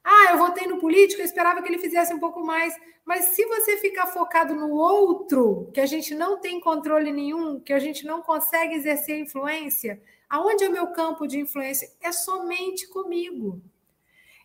[0.04, 2.76] Ah, eu votei no político, eu esperava que ele fizesse um pouco mais.
[3.06, 7.74] Mas se você ficar focado no outro, que a gente não tem controle nenhum, que
[7.74, 10.02] a gente não consegue exercer influência,
[10.32, 11.92] Aonde é o meu campo de influência?
[12.00, 13.62] É somente comigo.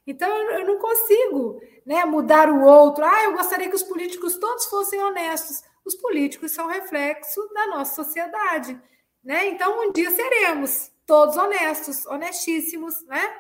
[0.05, 3.05] Então eu não consigo né, mudar o outro.
[3.05, 5.63] Ah, eu gostaria que os políticos todos fossem honestos.
[5.85, 8.77] Os políticos são reflexo da nossa sociedade.
[9.23, 9.47] Né?
[9.47, 13.37] Então, um dia seremos todos honestos, honestíssimos, né?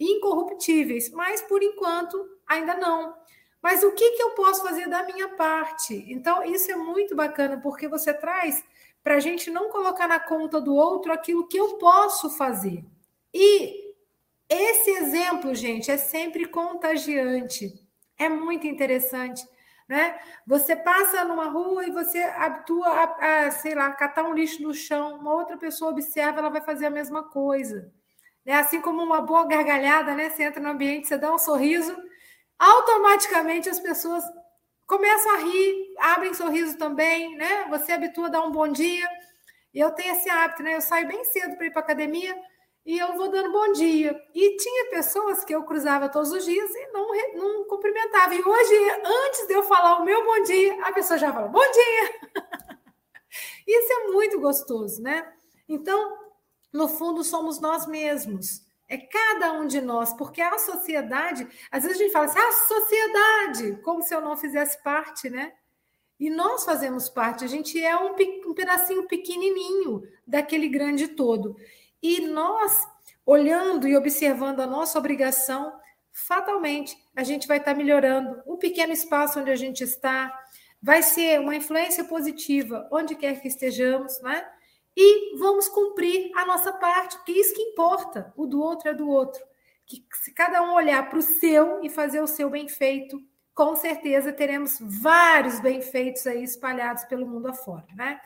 [0.00, 3.14] incorruptíveis, mas por enquanto ainda não.
[3.62, 6.06] Mas o que, que eu posso fazer da minha parte?
[6.08, 8.64] Então, isso é muito bacana, porque você traz
[9.02, 12.84] para a gente não colocar na conta do outro aquilo que eu posso fazer.
[13.34, 13.94] E
[14.48, 17.72] esse exemplo, gente, é sempre contagiante.
[18.18, 19.42] É muito interessante.
[19.88, 20.18] Né?
[20.46, 24.72] Você passa numa rua e você habitua a, a, sei lá, catar um lixo no
[24.72, 27.92] chão, uma outra pessoa observa, ela vai fazer a mesma coisa.
[28.44, 28.54] Né?
[28.54, 30.30] Assim como uma boa gargalhada, né?
[30.30, 31.96] Você entra no ambiente, você dá um sorriso,
[32.58, 34.24] automaticamente as pessoas
[34.92, 37.66] começam a rir, abrem sorriso também, né?
[37.70, 39.08] Você habitua a dar um bom dia.
[39.72, 40.76] E eu tenho esse hábito, né?
[40.76, 42.38] Eu saio bem cedo para ir para academia
[42.84, 44.14] e eu vou dando bom dia.
[44.34, 48.34] E tinha pessoas que eu cruzava todos os dias e não, não cumprimentava.
[48.34, 51.70] E hoje, antes de eu falar o meu bom dia, a pessoa já fala bom
[51.70, 52.44] dia.
[53.66, 55.26] Isso é muito gostoso, né?
[55.66, 56.18] Então,
[56.70, 58.60] no fundo, somos nós mesmos.
[58.92, 62.52] É cada um de nós, porque a sociedade, às vezes a gente fala assim, ah,
[62.52, 65.54] sociedade, como se eu não fizesse parte, né?
[66.20, 68.14] E nós fazemos parte, a gente é um,
[68.46, 71.56] um pedacinho pequenininho daquele grande todo.
[72.02, 72.86] E nós,
[73.24, 75.72] olhando e observando a nossa obrigação,
[76.12, 80.38] fatalmente a gente vai estar melhorando o pequeno espaço onde a gente está,
[80.82, 84.46] vai ser uma influência positiva onde quer que estejamos, né?
[84.96, 88.94] E vamos cumprir a nossa parte, porque é isso que importa, o do outro é
[88.94, 89.42] do outro.
[89.86, 93.20] Que se cada um olhar para o seu e fazer o seu bem feito,
[93.54, 98.20] com certeza teremos vários bem feitos aí espalhados pelo mundo afora, né?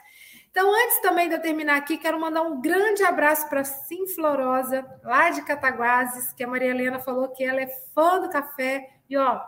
[0.51, 4.87] Então, antes também de eu terminar aqui, quero mandar um grande abraço para Sim Florosa,
[5.05, 8.89] lá de Cataguases, que a Maria Helena falou que ela é fã do café.
[9.07, 9.39] E ó,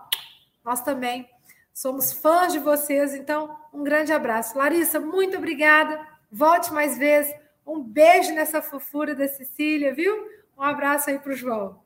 [0.62, 1.27] nós também
[1.73, 4.59] somos fãs de vocês, então um grande abraço.
[4.59, 5.99] Larissa, muito obrigada.
[6.31, 7.35] Volte mais vezes.
[7.66, 10.14] Um beijo nessa fofura da Cecília, viu?
[10.57, 11.81] Um abraço aí para o João.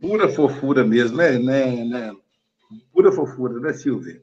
[0.00, 2.12] Pura fofura mesmo, né, né, né?
[2.92, 4.22] Pura fofura, né, Silvia?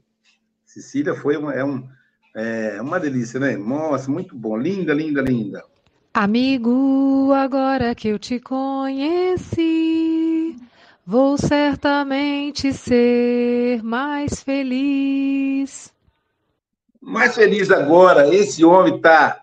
[0.65, 1.87] Cecília foi uma, é um,
[2.35, 3.55] é uma delícia, né?
[3.55, 4.57] Nossa, muito bom.
[4.57, 5.63] Linda, linda, linda.
[6.13, 9.65] Amigo, agora que eu te conheci,
[11.05, 15.93] vou certamente ser mais feliz.
[17.09, 19.41] Mais feliz agora, esse homem está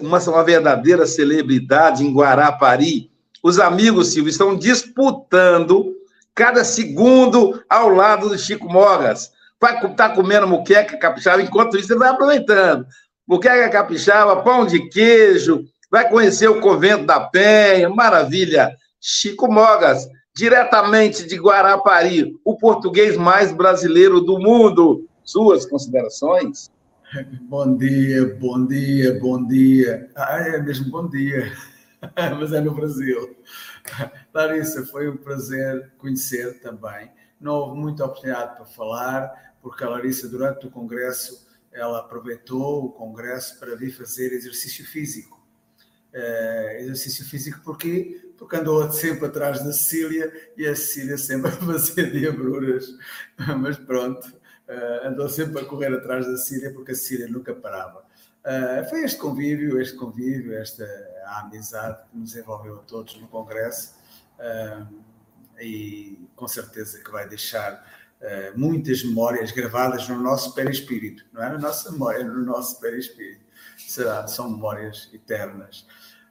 [0.00, 3.10] uma, uma verdadeira celebridade em Guarapari.
[3.42, 5.94] Os amigos, Silvio, estão disputando
[6.34, 11.94] cada segundo ao lado do Chico Mogas vai estar comendo muqueca capixaba, enquanto isso, você
[11.94, 12.86] vai aproveitando.
[13.26, 18.74] Muqueca capixaba, pão de queijo, vai conhecer o Convento da Penha, maravilha.
[19.00, 20.06] Chico Mogas,
[20.36, 25.06] diretamente de Guarapari, o português mais brasileiro do mundo.
[25.24, 26.70] Suas considerações?
[27.48, 30.10] Bom dia, bom dia, bom dia.
[30.14, 31.50] Ah, é mesmo bom dia,
[32.38, 33.36] mas é no Brasil.
[34.34, 37.10] Larissa, foi um prazer conhecer também.
[37.40, 42.92] Não houve muita oportunidade para falar, porque a Larissa, durante o congresso, ela aproveitou o
[42.92, 45.42] congresso para vir fazer exercício físico.
[46.12, 48.30] Uh, exercício físico porquê?
[48.36, 52.86] Porque andou sempre atrás da Cecília e a Cecília sempre a fazer diabruras.
[53.58, 58.04] Mas pronto, uh, andou sempre a correr atrás da Cecília porque a Cecília nunca parava.
[58.44, 60.86] Uh, foi este convívio, este convívio, esta
[61.38, 63.94] amizade que nos envolveu a todos no congresso
[65.60, 67.84] e com certeza que vai deixar
[68.26, 73.44] eh, muitas memórias gravadas no nosso perispírito, não é na nossa memória, no nosso perispírito.
[73.76, 75.86] Será, são memórias eternas.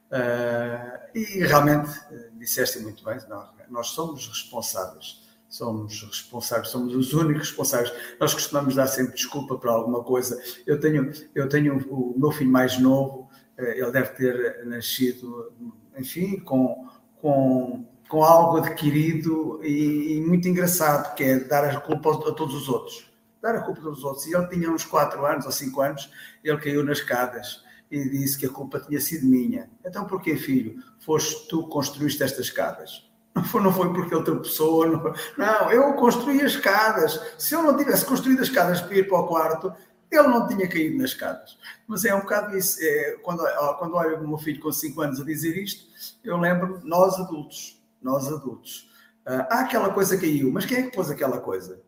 [0.09, 1.91] Uh, e realmente,
[2.33, 5.22] disseste muito bem, nós, nós somos responsáveis
[5.53, 7.93] somos responsáveis, somos os únicos responsáveis.
[8.19, 10.41] Nós costumamos dar sempre desculpa para alguma coisa.
[10.65, 15.53] Eu tenho, eu tenho o meu filho mais novo, ele deve ter nascido,
[15.95, 16.87] enfim, com,
[17.21, 22.53] com com algo adquirido e, e, muito engraçado, que é dar a culpa a, todos
[22.53, 23.11] os outros.
[23.41, 24.27] Dar a culpa a todos os outros.
[24.27, 26.11] E ele tinha uns 4 anos ou 5 anos,
[26.43, 29.67] ele caiu nas escadas e disse que a culpa tinha sido minha.
[29.83, 30.75] Então porquê, filho?
[30.99, 33.09] Foste tu que construíste estas escadas.
[33.35, 34.85] Não foi, porque outra pessoa.
[34.85, 37.19] Não, não, eu construí as escadas.
[37.37, 39.73] Se eu não tivesse construído as escadas para ir para o quarto,
[40.11, 41.57] ele não tinha caído nas escadas.
[41.87, 42.77] Mas é um bocado isso.
[42.81, 43.43] É, quando,
[43.79, 45.85] quando olho o meu filho com 5 anos a dizer isto,
[46.23, 48.91] eu lembro nós adultos nós adultos.
[49.25, 51.81] Há aquela coisa caiu, mas quem é que pôs aquela coisa?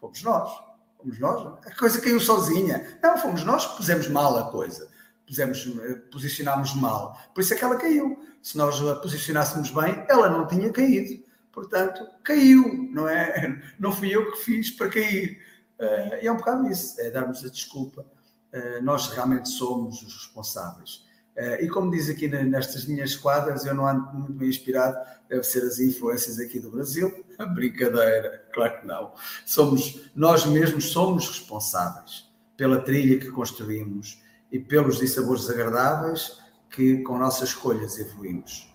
[0.00, 0.50] Fomos nós.
[0.98, 1.46] Fomos nós.
[1.64, 2.98] A coisa caiu sozinha.
[3.00, 4.88] Não, fomos nós que pusemos mal a coisa.
[5.26, 7.16] Pusemos, eh, posicionámos mal.
[7.32, 8.18] Por isso é que ela caiu.
[8.42, 11.22] Se nós a posicionássemos bem, ela não tinha caído.
[11.52, 13.60] Portanto, caiu, não é?
[13.78, 15.38] Não fui eu que fiz para cair.
[15.78, 18.06] Uh, e é um bocado isso, é darmos a desculpa.
[18.52, 21.04] Uh, nós realmente somos os responsáveis.
[21.36, 24.96] Uh, e como diz aqui nestas minhas quadras, eu não ando muito bem inspirado,
[25.28, 27.24] deve ser as influências aqui do Brasil.
[27.54, 29.12] Brincadeira, claro que não.
[29.44, 34.22] Somos, nós mesmos somos responsáveis pela trilha que construímos
[34.52, 36.38] e pelos dissabores agradáveis
[36.70, 38.72] que com nossas escolhas evoluímos.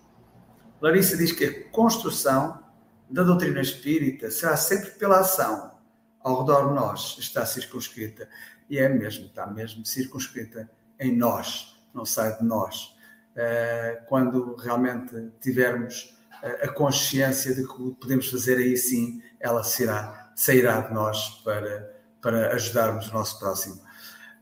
[0.82, 2.64] Larissa diz que a construção
[3.10, 5.72] da doutrina espírita será sempre pela ação.
[6.20, 8.28] Ao redor de nós está circunscrita.
[8.70, 10.70] E é mesmo, está mesmo circunscrita
[11.00, 12.94] em nós não sai de nós.
[13.36, 20.32] Eh, quando realmente tivermos eh, a consciência de que podemos fazer aí sim, ela será,
[20.36, 23.82] sairá de nós para, para ajudarmos o nosso próximo.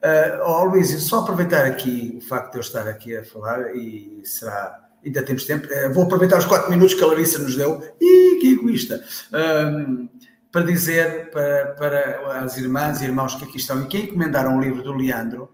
[0.03, 4.21] Uh, oh, Luís, só aproveitar aqui o facto de eu estar aqui a falar e
[4.25, 4.81] será.
[5.05, 5.65] Ainda temos tempo.
[5.67, 7.81] Uh, vou aproveitar os quatro minutos que a Larissa nos deu.
[8.01, 9.01] Ih, que egoísta!
[9.31, 10.09] Uh,
[10.51, 14.61] para dizer para, para as irmãs e irmãos que aqui estão e que encomendaram o
[14.61, 15.49] livro do Leandro,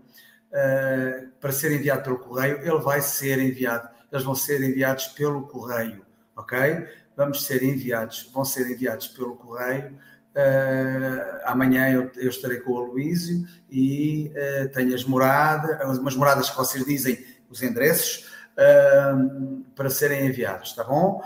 [0.51, 5.43] uh, para ser enviado pelo correio, ele vai ser enviado, eles vão ser enviados pelo
[5.43, 6.03] correio,
[6.35, 6.87] ok?
[7.15, 9.95] Vamos ser enviados, vão ser enviados pelo correio.
[10.35, 16.49] Uh, amanhã eu, eu, estarei com o Aloísio e uh, tenho as moradas, umas moradas
[16.49, 21.21] que vocês dizem, os endereços, uh, para serem enviados, tá bom?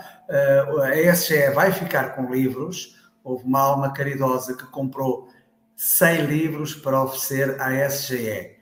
[0.82, 2.96] a SGE vai ficar com livros.
[3.22, 5.28] Houve uma alma caridosa que comprou
[5.76, 8.54] 100 livros para oferecer à SGE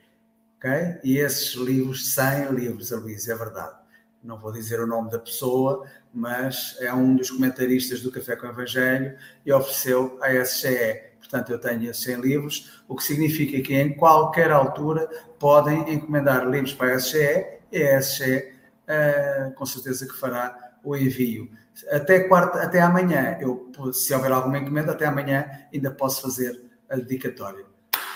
[0.62, 1.00] ok?
[1.02, 3.74] E esses livros, 100 livros, a Luísa, é verdade.
[4.22, 8.46] Não vou dizer o nome da pessoa, mas é um dos comentaristas do Café com
[8.46, 11.12] o Evangelho e ofereceu a SGE.
[11.18, 15.08] Portanto, eu tenho 100 livros, o que significa que em qualquer altura
[15.38, 18.52] podem encomendar livros para a SGE e a SGE
[18.88, 21.50] uh, com certeza que fará o envio.
[21.90, 26.96] Até, quarta, até amanhã, eu, se houver alguma encomenda, até amanhã ainda posso fazer a
[26.96, 27.64] dedicatória.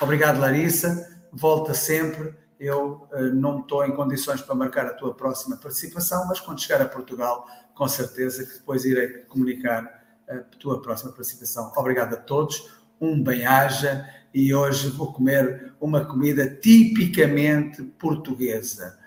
[0.01, 1.19] Obrigado, Larissa.
[1.33, 2.35] Volta sempre.
[2.59, 6.83] Eu uh, não estou em condições para marcar a tua próxima participação, mas quando chegar
[6.83, 11.70] a Portugal, com certeza que depois irei comunicar a tua próxima participação.
[11.77, 18.99] Obrigado a todos, um bem-aja e hoje vou comer uma comida tipicamente portuguesa.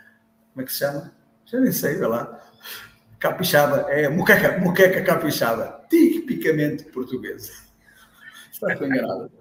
[0.54, 1.12] Como é que se chama?
[1.46, 2.42] Já nem sei, olha lá.
[3.18, 7.52] Capixaba, é muqueca, muqueca capixaba, tipicamente portuguesa.
[8.52, 9.32] Está enganado.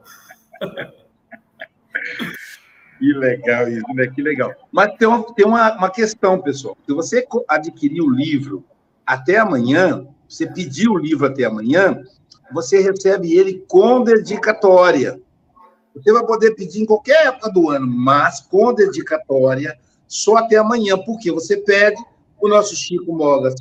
[2.99, 4.09] Que legal isso, né?
[4.09, 4.53] Que legal.
[4.73, 6.77] Mas tem, uma, tem uma, uma questão, pessoal.
[6.85, 8.65] Se você adquirir o livro
[9.09, 11.99] até amanhã, você pedir o livro até amanhã,
[12.53, 15.19] você recebe ele com dedicatória.
[15.95, 20.99] Você vai poder pedir em qualquer época do ano, mas com dedicatória só até amanhã,
[20.99, 21.97] porque você pede,
[22.39, 23.55] o nosso Chico Mogas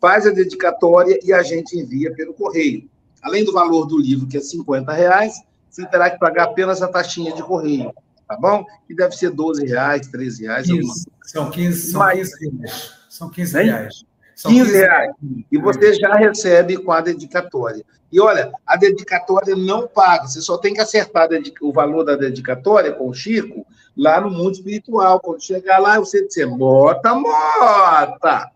[0.00, 2.88] faz a dedicatória e a gente envia pelo correio.
[3.22, 5.34] Além do valor do livro, que é 50 reais,
[5.68, 7.92] você terá que pagar apenas a taxinha de correio,
[8.26, 8.64] tá bom?
[8.88, 10.66] Que deve ser 12 reais, 13 reais.
[10.66, 12.92] 15, são 15, são 15 reais.
[13.10, 14.11] São 15 reais.
[14.48, 15.12] 15 reais.
[15.50, 17.84] E você já recebe com a dedicatória.
[18.10, 21.28] E olha, a dedicatória não paga, você só tem que acertar
[21.60, 23.66] o valor da dedicatória com o Chico
[23.96, 25.20] lá no mundo espiritual.
[25.20, 28.50] Quando chegar lá, você dizer, mota, mota.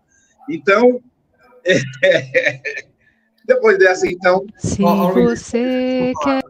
[0.49, 1.01] Então,
[1.65, 2.83] é...
[3.45, 4.45] depois dessa, então.
[4.57, 6.43] Se você quer.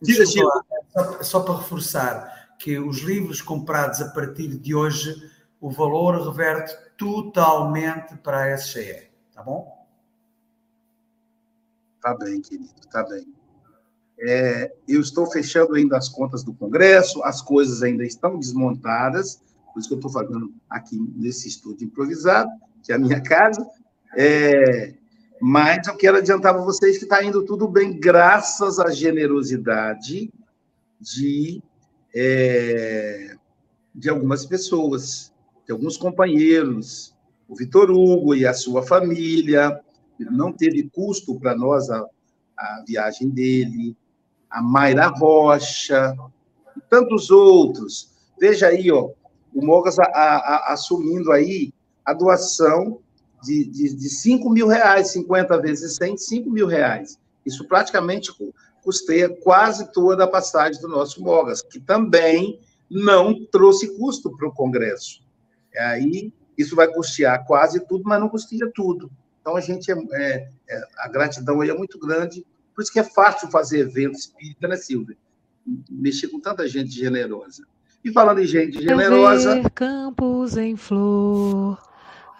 [0.00, 0.48] Diga, Chico.
[0.92, 5.14] Só, só para reforçar que os livros comprados a partir de hoje,
[5.60, 9.86] o valor reverte totalmente para a SGE, tá bom?
[12.00, 13.26] Tá bem, querido, tá bem.
[14.18, 19.42] É, eu estou fechando ainda as contas do Congresso, as coisas ainda estão desmontadas,
[19.72, 22.50] por isso que eu estou fazendo aqui nesse estúdio improvisado,
[22.82, 23.68] que é a minha casa.
[24.16, 24.94] É,
[25.40, 30.32] mas eu quero adiantar para vocês que está indo tudo bem, graças à generosidade
[30.98, 31.62] de,
[32.14, 33.36] é,
[33.94, 35.30] de algumas pessoas
[35.66, 37.14] de alguns companheiros,
[37.48, 39.80] o Vitor Hugo e a sua família,
[40.18, 42.06] não teve custo para nós a,
[42.56, 43.96] a viagem dele,
[44.48, 46.16] a Mayra Rocha,
[46.76, 48.10] e tantos outros.
[48.40, 49.10] Veja aí, ó,
[49.54, 51.72] o Mogas a, a, assumindo aí
[52.04, 53.00] a doação
[53.42, 57.18] de, de, de 5 mil reais, 50 vezes 100, 5 mil reais.
[57.44, 58.32] Isso praticamente
[58.82, 64.52] custeia quase toda a passagem do nosso Mogas, que também não trouxe custo para o
[64.52, 65.25] Congresso.
[65.78, 69.10] Aí isso vai custear quase tudo, mas não custeia tudo.
[69.40, 72.98] Então a gente é, é, é, a gratidão aí é muito grande, por isso que
[72.98, 75.16] é fácil fazer evento espírita, né, Silvia?
[75.90, 77.66] Mexer com tanta gente generosa.
[78.04, 79.54] E falando em gente generosa.
[79.62, 81.78] Ver campos em flor,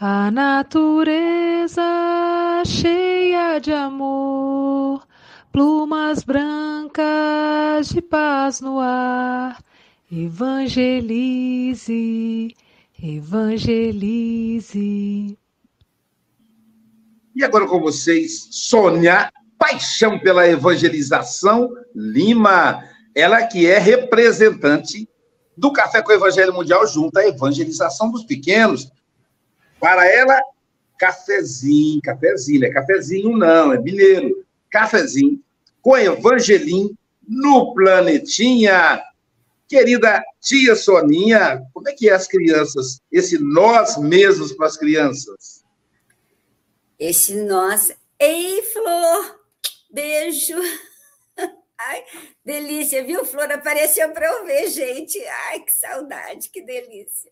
[0.01, 1.83] a natureza
[2.65, 5.07] cheia de amor,
[5.53, 9.63] plumas brancas de paz no ar,
[10.11, 11.87] evangelize
[13.03, 14.79] Evangelize.
[17.35, 22.83] E agora com vocês, Sônia, paixão pela evangelização Lima.
[23.15, 25.09] Ela que é representante
[25.57, 28.91] do Café com o Evangelho Mundial junto à evangelização dos pequenos.
[29.81, 30.41] Para ela,
[30.99, 34.45] cafezinho, cafezinho, não é cafezinho não, é mineiro.
[34.71, 35.41] Cafezinho
[35.87, 36.97] com evangelim
[37.29, 39.01] no planetinha.
[39.69, 43.01] Querida tia Soninha, como é que é as crianças?
[43.11, 45.65] Esse nós mesmos para as crianças?
[46.99, 47.93] Esse nós.
[48.19, 49.41] Ei, Flor!
[49.91, 50.55] Beijo!
[51.79, 52.05] Ai,
[52.45, 53.51] delícia, viu, Flor?
[53.51, 55.19] Apareceu para eu ver, gente.
[55.49, 57.31] Ai, que saudade, que delícia.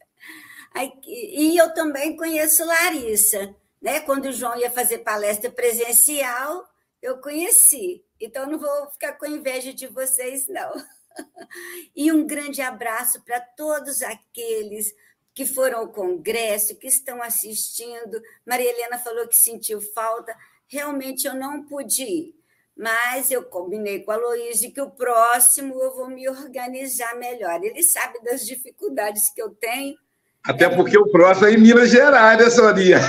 [0.74, 4.00] Ai, e eu também conheço Larissa, né?
[4.00, 6.68] Quando o João ia fazer palestra presencial,
[7.00, 8.04] eu conheci.
[8.20, 10.72] Então, não vou ficar com inveja de vocês, não.
[11.94, 14.92] E um grande abraço para todos aqueles
[15.32, 18.20] que foram ao congresso, que estão assistindo.
[18.46, 20.34] Maria Helena falou que sentiu falta.
[20.66, 22.34] Realmente eu não pude ir,
[22.76, 27.62] mas eu combinei com a Luísa que o próximo eu vou me organizar melhor.
[27.62, 29.96] Ele sabe das dificuldades que eu tenho.
[30.44, 32.98] Até porque o próximo é em Minas Gerais, né, Sonia?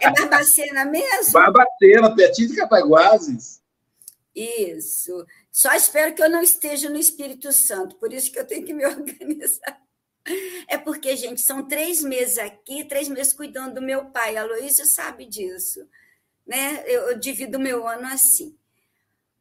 [0.00, 1.32] É Barbacena mesmo?
[1.32, 3.61] Barbacena, pertinho de Cataguases.
[4.34, 5.26] Isso.
[5.50, 8.72] Só espero que eu não esteja no Espírito Santo, por isso que eu tenho que
[8.72, 9.80] me organizar.
[10.68, 14.36] É porque, gente, são três meses aqui, três meses cuidando do meu pai.
[14.36, 15.86] A Luísa sabe disso.
[16.46, 16.84] Né?
[16.86, 18.56] Eu, divido meu ano assim.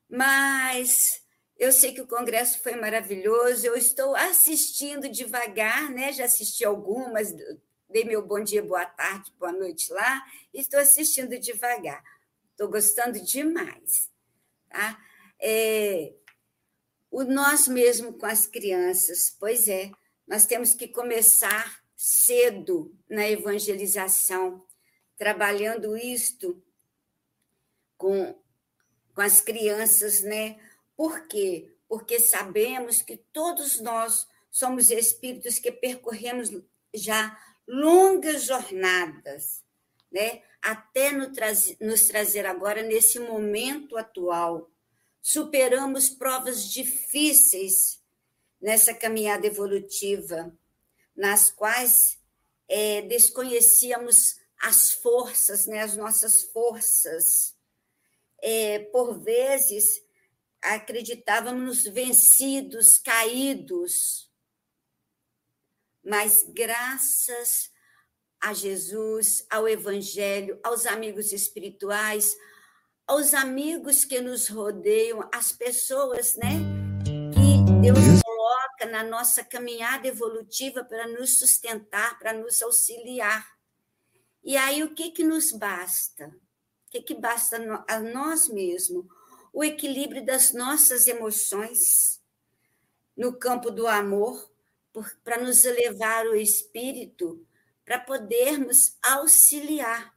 [0.09, 1.21] mas
[1.57, 3.65] eu sei que o congresso foi maravilhoso.
[3.65, 6.11] Eu estou assistindo devagar, né?
[6.11, 7.33] Já assisti algumas,
[7.89, 10.23] dei meu bom dia, boa tarde, boa noite lá.
[10.53, 12.03] Estou assistindo devagar.
[12.51, 14.10] Estou gostando demais.
[14.71, 14.97] Tá?
[15.39, 16.13] É,
[17.09, 19.91] o nós mesmo com as crianças, pois é,
[20.25, 24.65] nós temos que começar cedo na evangelização,
[25.17, 26.63] trabalhando isto
[27.97, 28.33] com,
[29.13, 30.57] com as crianças, né?
[30.95, 31.75] Por quê?
[31.87, 36.49] Porque sabemos que todos nós somos espíritos que percorremos
[36.93, 39.63] já longas jornadas,
[40.11, 40.41] né?
[40.61, 44.69] Até nos trazer agora nesse momento atual
[45.21, 48.01] superamos provas difíceis
[48.59, 50.55] nessa caminhada evolutiva,
[51.15, 52.19] nas quais
[52.67, 57.55] é, desconhecíamos as forças, né, as nossas forças.
[58.39, 60.03] É, por vezes,
[60.61, 64.31] acreditávamos vencidos, caídos,
[66.03, 67.70] mas graças
[68.41, 72.35] a Jesus, ao Evangelho, aos amigos espirituais,
[73.05, 76.59] aos amigos que nos rodeiam, às pessoas, né,
[77.05, 83.45] que Deus coloca na nossa caminhada evolutiva para nos sustentar, para nos auxiliar.
[84.43, 86.27] E aí o que que nos basta?
[86.87, 89.05] O que que basta a nós mesmos?
[89.53, 92.19] O equilíbrio das nossas emoções
[93.15, 94.49] no campo do amor,
[95.23, 97.45] para nos elevar o espírito,
[97.85, 100.15] para podermos auxiliar.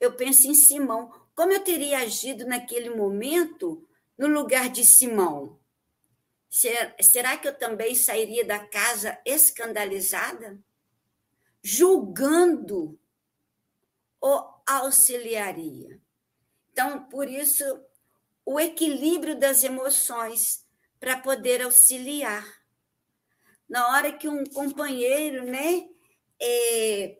[0.00, 1.12] Eu penso em Simão.
[1.34, 3.86] Como eu teria agido naquele momento
[4.16, 5.58] no lugar de Simão?
[6.50, 10.58] Será que eu também sairia da casa escandalizada?
[11.62, 12.98] Julgando
[14.20, 16.00] ou auxiliaria?
[16.72, 17.64] Então, por isso,
[18.44, 20.64] o equilíbrio das emoções
[20.98, 22.46] para poder auxiliar.
[23.68, 25.88] Na hora que um companheiro, né,
[26.40, 27.18] é,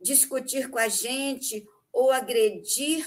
[0.00, 3.06] discutir com a gente ou agredir,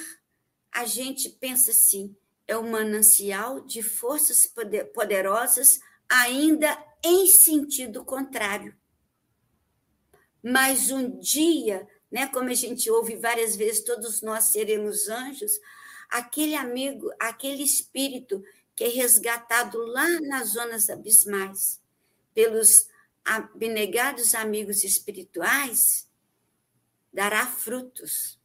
[0.71, 2.15] a gente pensa assim:
[2.47, 4.51] é um manancial de forças
[4.93, 5.79] poderosas,
[6.09, 8.75] ainda em sentido contrário.
[10.41, 15.51] Mas um dia, né, como a gente ouve várias vezes, todos nós seremos anjos,
[16.09, 18.43] aquele amigo, aquele espírito
[18.75, 21.81] que é resgatado lá nas zonas abismais
[22.33, 22.87] pelos
[23.27, 26.09] abnegados amigos espirituais,
[27.13, 28.37] dará frutos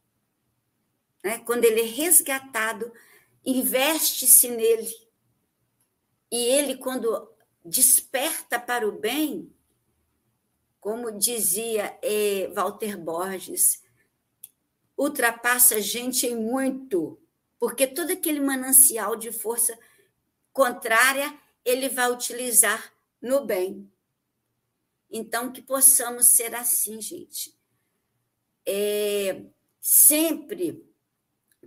[1.23, 1.39] né?
[1.39, 2.91] quando ele é resgatado,
[3.45, 4.93] investe-se nele.
[6.29, 7.31] E ele, quando
[7.63, 9.51] desperta para o bem,
[10.79, 13.81] como dizia eh, Walter Borges,
[14.97, 17.17] ultrapassa a gente em muito,
[17.57, 19.77] porque todo aquele manancial de força
[20.51, 23.89] contrária ele vai utilizar no bem.
[25.15, 27.55] Então, que possamos ser assim, gente.
[28.65, 29.45] É,
[29.79, 30.83] sempre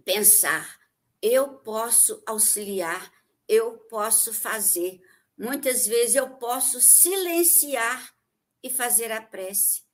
[0.05, 0.77] pensar,
[1.23, 3.13] eu posso auxiliar,
[3.49, 5.01] eu posso fazer.
[5.39, 8.13] Muitas vezes eu posso silenciar
[8.65, 9.85] e fazer a prece.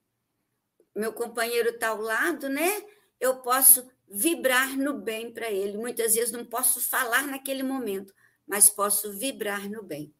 [0.97, 2.83] Meu companheiro está ao lado, né?
[3.21, 5.77] Eu posso vibrar no bem para ele.
[5.77, 8.15] Muitas vezes não posso falar naquele momento,
[8.47, 10.15] mas posso vibrar no bem.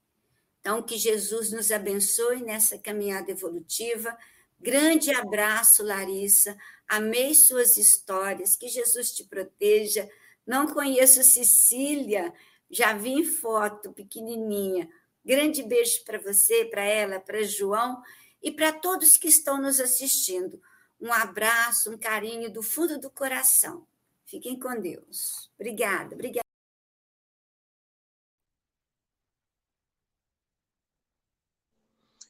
[0.63, 4.17] Então, que Jesus nos abençoe nessa caminhada evolutiva.
[4.61, 6.57] Grande abraço, Larissa.
[6.89, 8.55] Amei suas histórias.
[8.55, 10.09] Que Jesus te proteja.
[10.47, 12.33] Não conheço Cecília,
[12.71, 14.89] já vi em foto, pequenininha.
[15.25, 18.01] Grande beijo para você, para ela, para João
[18.41, 20.63] e para todos que estão nos assistindo.
[21.01, 23.85] Um abraço, um carinho do fundo do coração.
[24.25, 25.51] Fiquem com Deus.
[25.59, 26.52] Obrigada, obrigada.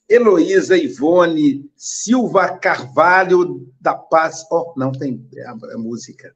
[0.08, 4.44] Heloísa Ivone Silva Carvalho da Paz.
[4.50, 6.34] Oh, não tem a, a música.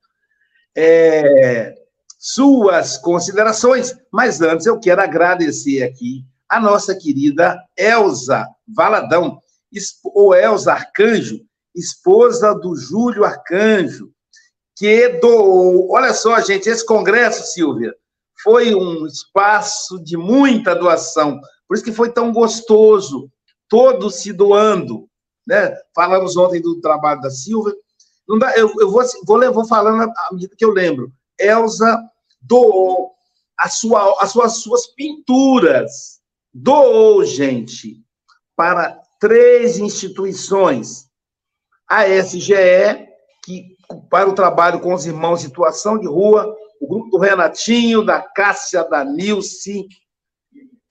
[0.76, 1.74] É,
[2.18, 9.40] suas considerações, mas antes eu quero agradecer aqui a nossa querida Elza Valadão,
[10.04, 11.40] ou Elza Arcanjo,
[11.74, 14.10] esposa do Júlio Arcanjo,
[14.76, 15.90] que doou.
[15.92, 17.94] Olha só, gente, esse congresso, Silvia,
[18.42, 23.30] foi um espaço de muita doação, por isso que foi tão gostoso
[23.68, 25.08] todos se doando.
[25.46, 25.74] Né?
[25.94, 27.72] Falamos ontem do trabalho da Silva.
[28.28, 31.12] Não dá, eu, eu vou, vou, vou falando à medida que eu lembro.
[31.38, 32.02] Elza
[32.40, 33.12] doou
[33.56, 36.20] a sua, as suas, suas pinturas.
[36.52, 38.02] Doou, gente,
[38.56, 41.06] para três instituições.
[41.88, 43.06] A SGE,
[43.44, 43.76] que
[44.10, 48.20] para o trabalho com os irmãos em situação de rua, o grupo do Renatinho, da
[48.20, 49.86] Cássia, da Nilce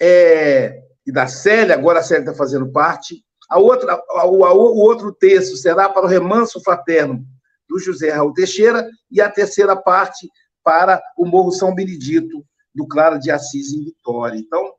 [0.01, 3.23] é, e da Célia, agora a Célia está fazendo parte.
[3.49, 7.23] A outra, o, o outro texto será para o Remanso Fraterno,
[7.69, 10.29] do José Raul Teixeira, e a terceira parte
[10.63, 12.43] para o Morro São Benedito,
[12.73, 14.37] do Clara de Assis, em Vitória.
[14.37, 14.73] Então,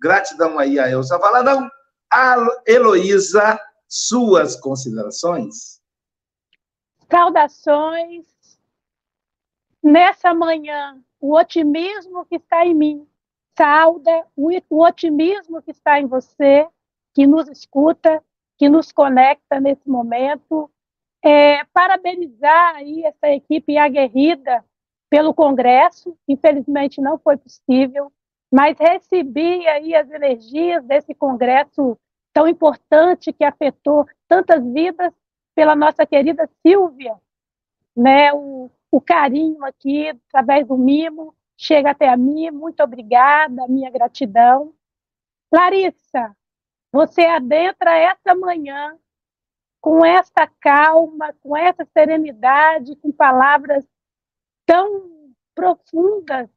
[0.00, 1.70] gratidão aí a Elza Valadão.
[2.10, 5.80] A Heloísa, suas considerações?
[7.10, 8.26] Saudações.
[9.82, 13.08] Nessa manhã, o otimismo que está em mim
[13.58, 16.66] sauda o, o otimismo que está em você,
[17.12, 18.22] que nos escuta,
[18.56, 20.70] que nos conecta nesse momento.
[21.24, 24.64] É, parabenizar aí essa equipe aguerrida
[25.10, 28.12] pelo Congresso, infelizmente não foi possível,
[28.52, 31.98] mas recebi aí as energias desse Congresso
[32.32, 35.12] tão importante que afetou tantas vidas
[35.56, 37.16] pela nossa querida Silvia,
[37.96, 38.32] né?
[38.32, 42.50] O, o carinho aqui através do mimo chega até a mim.
[42.50, 44.72] Muito obrigada, minha gratidão.
[45.52, 46.34] Larissa,
[46.92, 48.96] você adentra essa manhã
[49.80, 53.86] com essa calma, com essa serenidade, com palavras
[54.64, 56.48] tão profundas,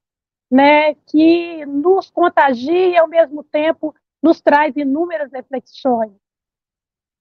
[0.49, 6.11] né, que nos contagia e ao mesmo tempo nos traz inúmeras reflexões.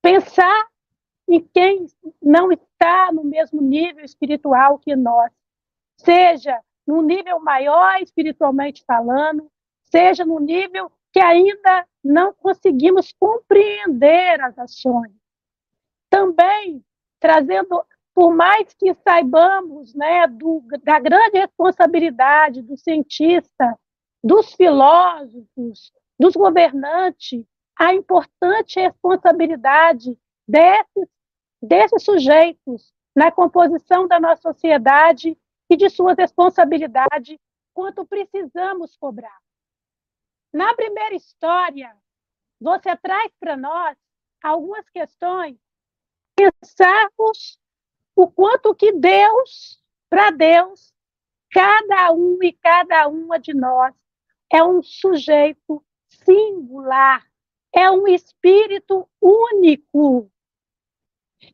[0.03, 0.68] Pensar
[1.28, 1.87] em quem
[2.20, 5.31] não está no mesmo nível espiritual que nós,
[5.97, 6.61] seja
[6.91, 9.49] num nível maior espiritualmente falando,
[9.84, 15.12] seja no nível que ainda não conseguimos compreender as ações.
[16.09, 16.84] Também
[17.20, 23.78] trazendo, por mais que saibamos né, do, da grande responsabilidade do cientista,
[24.22, 27.45] dos filósofos, dos governantes,
[27.78, 31.09] a importante responsabilidade desses,
[31.62, 35.38] desses sujeitos na composição da nossa sociedade
[35.71, 37.39] e de suas responsabilidades
[37.73, 39.39] quanto precisamos cobrar.
[40.53, 41.97] Na primeira história,
[42.61, 43.97] você traz para nós
[44.43, 45.57] algumas questões,
[46.35, 47.61] pensarmos
[48.16, 50.93] o quanto que Deus, para Deus,
[51.51, 53.95] cada um e cada uma de nós
[54.53, 57.25] é um sujeito singular,
[57.73, 60.31] é um espírito único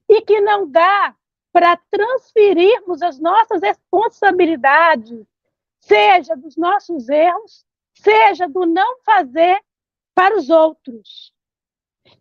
[0.08, 1.14] e que não dá
[1.56, 5.26] para transferirmos as nossas responsabilidades,
[5.80, 9.58] seja dos nossos erros, seja do não fazer
[10.14, 11.32] para os outros.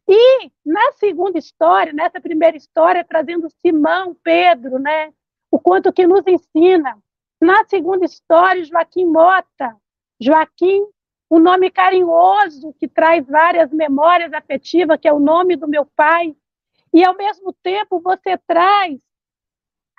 [0.07, 5.13] E na segunda história, nessa primeira história, trazendo Simão, Pedro, né,
[5.51, 6.97] o quanto que nos ensina.
[7.41, 9.75] Na segunda história, Joaquim Mota,
[10.17, 10.81] Joaquim,
[11.29, 16.33] um nome carinhoso que traz várias memórias afetivas, que é o nome do meu pai,
[16.93, 18.97] e ao mesmo tempo você traz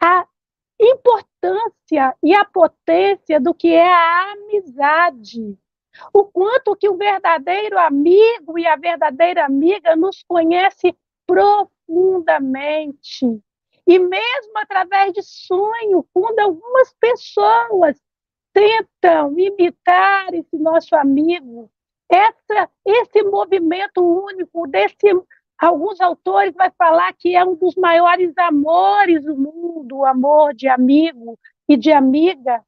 [0.02, 0.26] a
[0.80, 5.56] importância e a potência do que é a amizade.
[6.12, 10.94] O quanto que o verdadeiro amigo e a verdadeira amiga nos conhece
[11.26, 13.40] profundamente.
[13.86, 17.96] E mesmo através de sonho, quando algumas pessoas
[18.52, 21.70] tentam imitar esse nosso amigo,
[22.08, 25.14] essa, esse movimento único desse
[25.58, 30.68] Alguns autores vão falar que é um dos maiores amores do mundo, o amor de
[30.68, 31.38] amigo
[31.68, 32.62] e de amiga.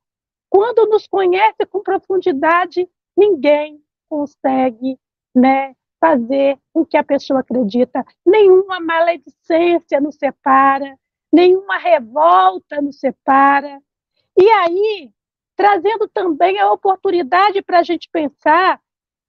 [0.48, 4.98] Quando nos conhece com profundidade, ninguém consegue
[5.34, 8.04] né, fazer o que a pessoa acredita.
[8.24, 10.98] Nenhuma maledicência nos separa,
[11.30, 13.82] nenhuma revolta nos separa.
[14.34, 15.10] E aí,
[15.54, 18.80] trazendo também a oportunidade para a gente pensar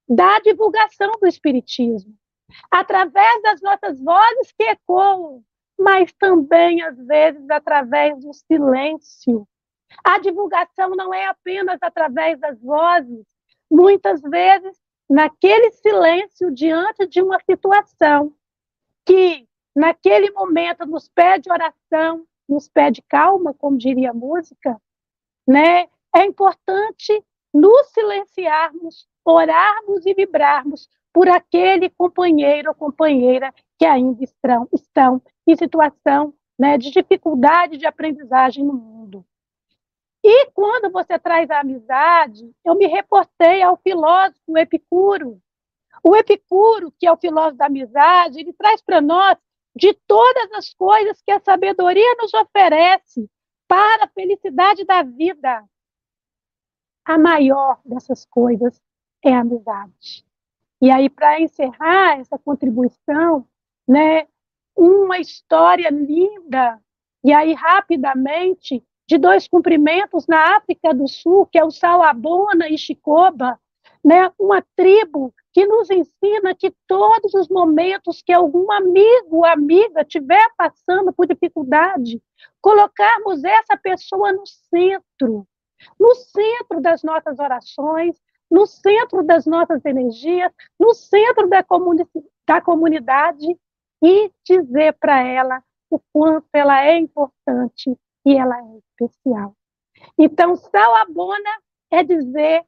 [0.07, 2.18] da divulgação do Espiritismo
[2.70, 5.43] através das nossas vozes que ecoam,
[5.78, 9.47] mas também, às vezes, através do silêncio.
[10.04, 13.26] A divulgação não é apenas através das vozes,
[13.72, 14.78] muitas vezes,
[15.10, 18.34] naquele silêncio diante de uma situação
[19.06, 24.80] que, naquele momento, nos pede oração, nos pede calma, como diria a música,
[25.47, 25.88] né?
[26.16, 27.24] É importante
[27.54, 35.55] nos silenciarmos, orarmos e vibrarmos por aquele companheiro ou companheira que ainda estão, estão em
[35.55, 39.26] situação né, de dificuldade de aprendizagem no mundo.
[40.24, 45.41] E quando você traz a amizade, eu me reportei ao filósofo Epicuro.
[46.03, 49.38] O Epicuro, que é o filósofo da amizade, ele traz para nós
[49.76, 53.30] de todas as coisas que a sabedoria nos oferece
[53.68, 55.64] para a felicidade da vida.
[57.05, 58.82] A maior dessas coisas
[59.24, 60.26] é a amizade.
[60.82, 63.45] E aí, para encerrar essa contribuição,
[63.88, 64.27] né,
[64.75, 66.80] uma história linda,
[67.23, 72.77] e aí rapidamente, de dois cumprimentos na África do Sul, que é o Salabona e
[72.77, 73.59] Chicoba,
[74.03, 74.32] né?
[74.39, 80.45] uma tribo que nos ensina que todos os momentos que algum amigo ou amiga estiver
[80.55, 82.21] passando por dificuldade,
[82.61, 85.47] colocarmos essa pessoa no centro,
[85.99, 88.15] no centro das nossas orações,
[88.50, 92.06] no centro das nossas energias, no centro da, comuni
[92.47, 93.45] da comunidade
[94.04, 97.95] e dizer para ela o quanto ela é importante
[98.26, 99.56] e ela é especial.
[100.18, 101.50] Então, Salabona
[101.91, 102.66] é dizer: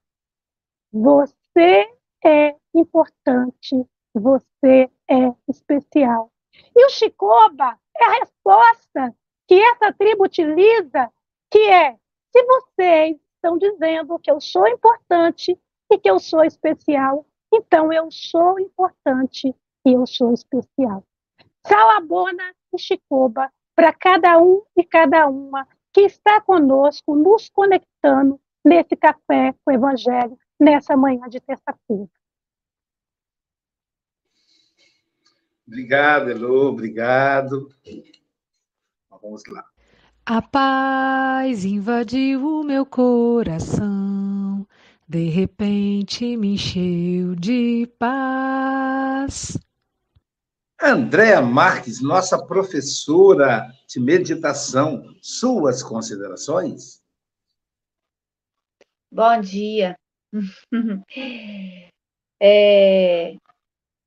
[0.91, 1.89] você
[2.23, 6.31] é importante, você é especial.
[6.75, 9.15] E o Chicoba é a resposta
[9.47, 11.11] que essa tribo utiliza,
[11.49, 11.93] que é:
[12.31, 15.59] se vocês estão dizendo que eu sou importante
[15.91, 19.53] e que eu sou especial, então eu sou importante
[19.85, 21.03] e eu sou especial.
[21.67, 28.95] Salabona e Chicoba para cada um e cada uma que está conosco, nos conectando nesse
[28.95, 32.09] café com o Evangelho, nessa manhã de terça-feira.
[35.67, 37.69] Obrigado, Elô, obrigado.
[39.09, 39.65] Vamos lá.
[40.25, 44.30] A paz invadiu o meu coração,
[45.11, 49.59] de repente me encheu de paz.
[50.81, 57.03] Andréa Marques, nossa professora de meditação, suas considerações?
[59.11, 59.97] Bom dia.
[62.43, 63.35] É,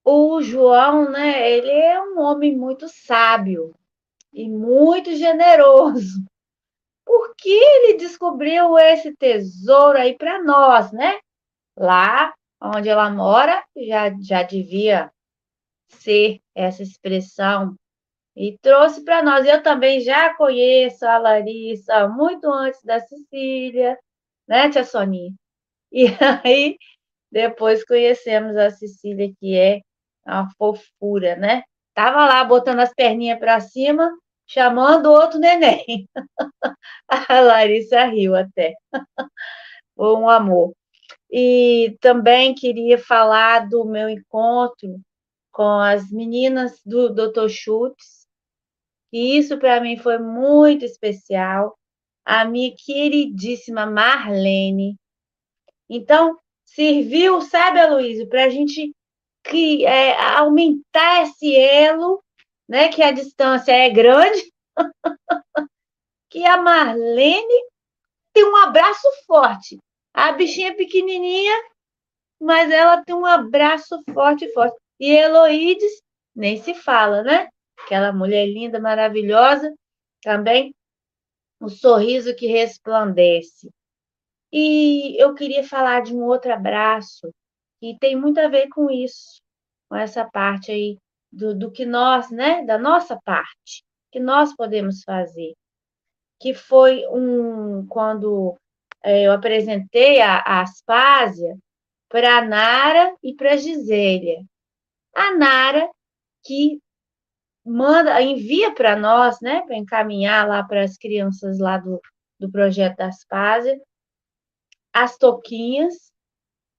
[0.05, 3.73] o João, né, ele é um homem muito sábio
[4.33, 6.25] e muito generoso.
[7.15, 11.21] Por que ele descobriu esse tesouro aí para nós, né?
[11.79, 15.13] Lá onde ela mora, já, já devia
[15.87, 17.77] ser essa expressão
[18.35, 19.47] e trouxe para nós.
[19.47, 23.97] Eu também já conheço a Larissa muito antes da Cecília,
[24.49, 25.33] né, tia Soninha?
[25.93, 26.07] E
[26.45, 26.77] aí,
[27.31, 29.83] depois conhecemos a Cecília, que é
[30.27, 31.63] uma fofura, né?
[31.95, 34.11] Tava lá botando as perninhas para cima,
[34.47, 36.09] chamando outro neném.
[37.09, 38.75] A Larissa riu até.
[39.97, 40.75] Um amor.
[41.31, 45.01] E também queria falar do meu encontro
[45.53, 47.49] com as meninas do Dr.
[47.49, 48.27] Schultz.
[49.13, 51.79] E isso para mim foi muito especial.
[52.25, 54.97] A minha queridíssima Marlene.
[55.89, 58.93] Então, serviu, sabe, Aloysio, para a gente
[59.45, 62.24] que, é, aumentar esse elo,
[62.69, 64.53] né, que a distância é grande,
[66.31, 67.65] que a Marlene
[68.33, 69.79] tem um abraço forte.
[70.13, 71.55] A bichinha é pequenininha,
[72.41, 74.77] mas ela tem um abraço forte, forte.
[74.99, 76.03] E Heloídes,
[76.35, 77.49] nem se fala, né?
[77.79, 79.73] Aquela mulher linda, maravilhosa,
[80.23, 80.75] também
[81.61, 83.71] o sorriso que resplandece.
[84.53, 87.33] E eu queria falar de um outro abraço
[87.81, 89.41] que tem muito a ver com isso,
[89.89, 90.99] com essa parte aí
[91.35, 95.55] do, do que nós, né, da nossa parte, que nós podemos fazer.
[96.41, 98.57] Que foi um quando
[99.03, 101.57] é, eu apresentei a, a Aspásia
[102.09, 104.45] para a Nara e para a Gisélia.
[105.15, 105.91] A Nara,
[106.45, 106.81] que
[107.65, 112.01] manda, envia para nós, né, para encaminhar lá para as crianças lá do,
[112.39, 113.81] do projeto da Aspásia,
[114.93, 116.13] as toquinhas.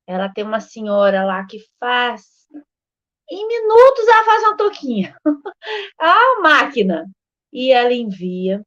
[0.08, 2.35] Ela tem uma senhora lá que faz.
[3.30, 5.16] Em minutos ela faz uma toquinha.
[6.00, 7.06] a máquina.
[7.52, 8.62] E ela envia.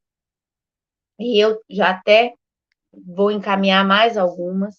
[1.19, 2.33] E eu já até
[2.91, 4.75] vou encaminhar mais algumas.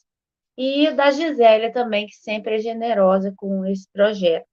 [0.56, 4.50] E da Gisélia também, que sempre é generosa com esse projeto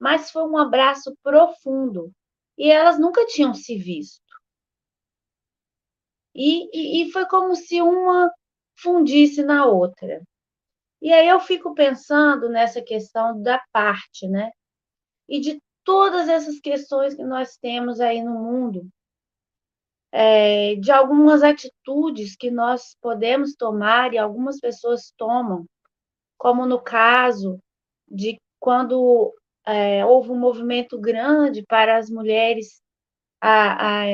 [0.00, 2.10] mas foi um abraço profundo.
[2.56, 4.22] E elas nunca tinham se visto.
[6.34, 8.30] E, e, e foi como se uma
[8.76, 10.22] fundisse na outra.
[11.02, 14.50] E aí eu fico pensando nessa questão da parte, né?
[15.30, 18.90] E de todas essas questões que nós temos aí no mundo,
[20.12, 25.64] é, de algumas atitudes que nós podemos tomar e algumas pessoas tomam,
[26.36, 27.60] como no caso
[28.08, 29.32] de quando
[29.64, 32.82] é, houve um movimento grande para as mulheres,
[33.40, 34.04] a, a,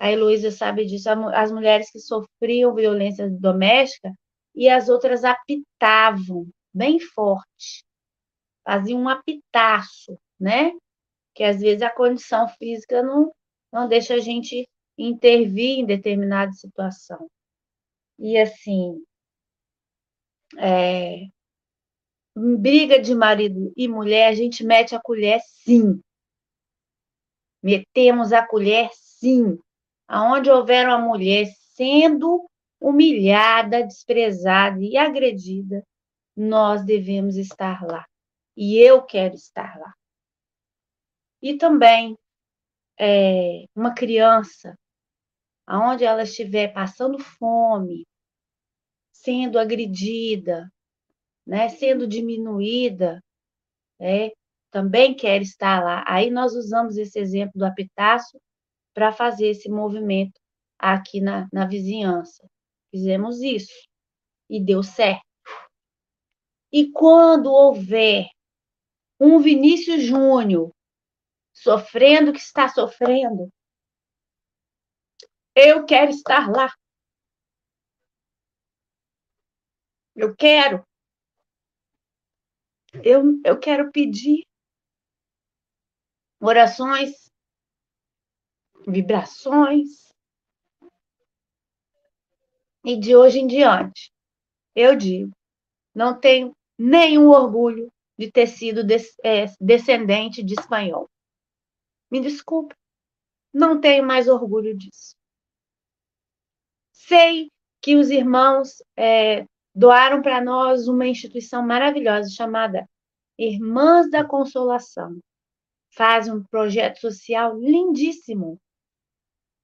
[0.00, 4.10] a Heloísa sabe disso, as mulheres que sofriam violência doméstica,
[4.54, 7.84] e as outras apitavam bem forte,
[8.64, 10.72] faziam um apitaço, né?
[11.34, 13.32] Que às vezes a condição física não,
[13.72, 14.68] não deixa a gente
[14.98, 17.28] intervir em determinada situação.
[18.18, 19.02] E assim,
[20.58, 21.26] é,
[22.34, 26.00] briga de marido e mulher, a gente mete a colher sim.
[27.62, 29.58] Metemos a colher sim.
[30.08, 32.48] Aonde houver uma mulher, sendo
[32.80, 35.82] humilhada, desprezada e agredida,
[36.36, 38.06] nós devemos estar lá.
[38.56, 39.92] E eu quero estar lá.
[41.42, 42.16] E também
[42.98, 44.74] é, uma criança,
[45.66, 48.06] aonde ela estiver passando fome,
[49.12, 50.70] sendo agredida,
[51.46, 53.20] né, sendo diminuída,
[54.00, 54.32] é,
[54.70, 56.04] também quer estar lá.
[56.06, 58.40] Aí nós usamos esse exemplo do apitácio
[58.94, 60.40] para fazer esse movimento
[60.78, 62.46] aqui na, na vizinhança.
[62.90, 63.72] Fizemos isso
[64.48, 65.24] e deu certo.
[66.72, 68.28] E quando houver
[69.20, 70.70] um Vinícius Júnior
[71.56, 73.50] sofrendo o que está sofrendo,
[75.54, 76.72] eu quero estar lá.
[80.14, 80.86] Eu quero.
[83.02, 84.46] Eu, eu quero pedir
[86.40, 87.30] orações,
[88.86, 90.06] vibrações.
[92.84, 94.12] E de hoje em diante,
[94.74, 95.32] eu digo,
[95.92, 98.80] não tenho nenhum orgulho de ter sido
[99.24, 101.08] é, descendente de espanhol.
[102.10, 102.74] Me desculpe,
[103.52, 105.16] não tenho mais orgulho disso.
[106.92, 107.50] Sei
[107.80, 112.88] que os irmãos é, doaram para nós uma instituição maravilhosa chamada
[113.38, 115.20] Irmãs da Consolação.
[115.90, 118.60] Faz um projeto social lindíssimo.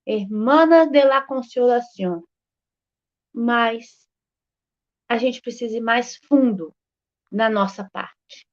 [0.06, 2.24] Hermanas de la Consolação.
[3.32, 4.06] Mas
[5.08, 6.74] a gente precisa ir mais fundo
[7.30, 8.46] na nossa parte.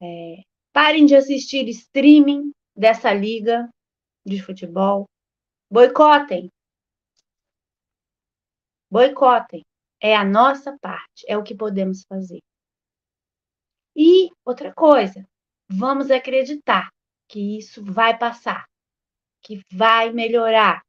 [0.00, 0.42] É,
[0.72, 3.68] parem de assistir streaming dessa liga
[4.24, 5.06] de futebol.
[5.70, 6.50] Boicotem.
[8.90, 9.62] Boicotem.
[10.00, 12.40] É a nossa parte, é o que podemos fazer.
[13.94, 15.24] E outra coisa,
[15.68, 16.90] vamos acreditar
[17.28, 18.66] que isso vai passar,
[19.40, 20.82] que vai melhorar,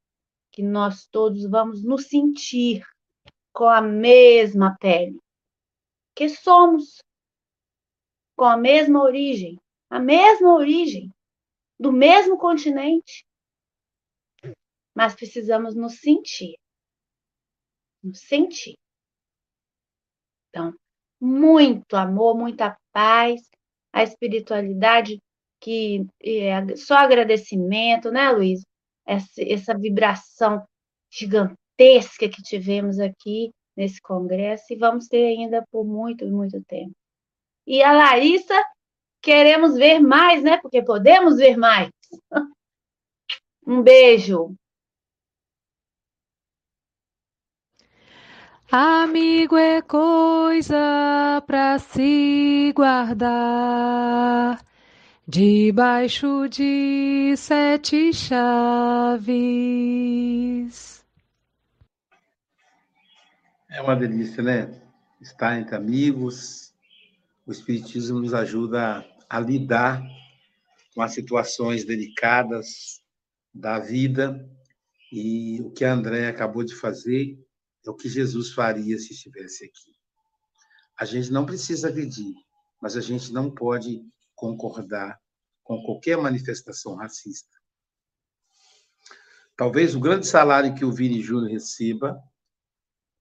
[0.51, 2.83] que nós todos vamos nos sentir
[3.53, 5.19] com a mesma pele,
[6.15, 6.99] que somos
[8.35, 9.59] com a mesma origem,
[9.89, 11.11] a mesma origem,
[11.83, 13.25] do mesmo continente.
[14.95, 16.55] Mas precisamos nos sentir.
[18.01, 18.77] Nos sentir.
[20.47, 20.73] Então,
[21.19, 23.41] muito amor, muita paz,
[23.91, 25.19] a espiritualidade
[25.59, 28.61] que é só agradecimento, né, Luiz?
[29.05, 30.65] Essa, essa vibração
[31.11, 36.95] gigantesca que tivemos aqui nesse congresso e vamos ter ainda por muito, muito tempo.
[37.67, 38.53] E a Larissa,
[39.23, 40.57] queremos ver mais, né?
[40.57, 41.89] Porque podemos ver mais.
[43.65, 44.53] Um beijo.
[48.69, 54.59] Amigo é coisa para se guardar
[55.25, 59.23] debaixo de sete chaves.
[63.69, 64.69] É uma delícia, né?
[65.21, 66.73] Estar entre amigos,
[67.47, 69.99] o Espiritismo nos ajuda a lidar
[70.93, 73.01] com as situações delicadas
[73.51, 74.47] da vida
[75.11, 77.43] e o que a André acabou de fazer
[77.83, 79.97] é o que Jesus faria se estivesse aqui.
[80.95, 82.31] A gente não precisa agredir,
[82.79, 84.03] mas a gente não pode
[84.35, 85.19] concordar
[85.63, 87.57] com qualquer manifestação racista.
[89.57, 92.21] Talvez o grande salário que o Vini Júnior receba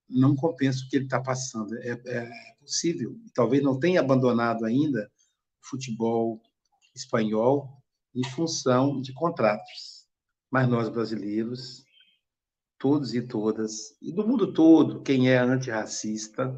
[0.07, 1.75] não compensa o que ele está passando.
[1.79, 3.19] É, é possível.
[3.33, 5.11] Talvez não tenha abandonado ainda
[5.63, 6.41] futebol
[6.95, 7.81] espanhol
[8.15, 10.07] em função de contratos.
[10.51, 11.83] Mas nós brasileiros,
[12.77, 16.53] todos e todas, e do mundo todo, quem é antirracista,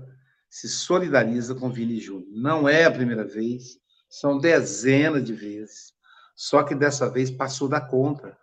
[0.49, 2.27] se solidariza com Vini Júnior.
[2.31, 3.77] Não é a primeira vez,
[4.09, 5.93] são dezenas de vezes.
[6.35, 8.37] Só que dessa vez passou da conta,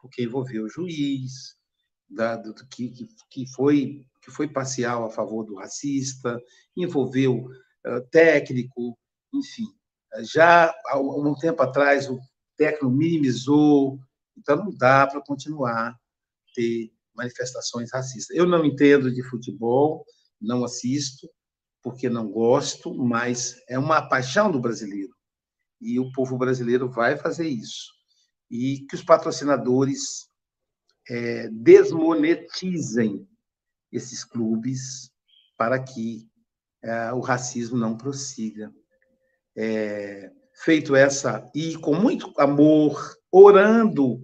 [0.00, 1.56] porque envolveu o juiz,
[2.08, 6.40] da, do, que, que, foi, que foi parcial a favor do racista,
[6.76, 7.46] envolveu
[7.86, 8.98] uh, técnico,
[9.32, 9.66] enfim.
[10.22, 12.18] Já há um tempo atrás o
[12.56, 13.98] técnico minimizou,
[14.36, 15.96] então não dá para continuar
[16.54, 18.36] ter manifestações racistas.
[18.36, 20.04] Eu não entendo de futebol,
[20.40, 21.28] não assisto,
[21.82, 25.14] porque não gosto, mas é uma paixão do brasileiro.
[25.80, 27.92] E o povo brasileiro vai fazer isso.
[28.50, 30.28] E que os patrocinadores
[31.08, 33.28] é, desmonetizem
[33.92, 35.10] esses clubes
[35.56, 36.28] para que
[36.82, 38.72] é, o racismo não prossiga.
[39.56, 40.30] É,
[40.62, 44.20] feito essa, e com muito amor, orando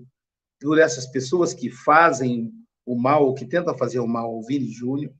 [0.60, 2.50] por essas pessoas que fazem
[2.86, 5.12] o mal, que tentam fazer o mal ao Vini Júnior,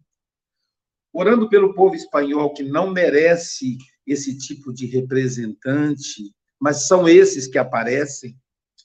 [1.13, 3.77] orando pelo povo espanhol que não merece
[4.07, 8.37] esse tipo de representante, mas são esses que aparecem.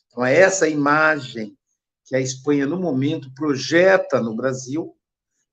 [0.07, 1.57] Então, é essa imagem
[2.05, 4.95] que a Espanha, no momento, projeta no Brasil,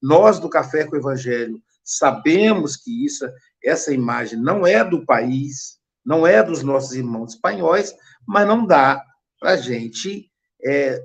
[0.01, 3.27] Nós do Café com o Evangelho sabemos que isso,
[3.65, 7.95] essa imagem não é do país, não é dos nossos irmãos espanhóis,
[8.27, 9.03] mas não dá
[9.41, 10.31] para a gente
[10.65, 11.03] é,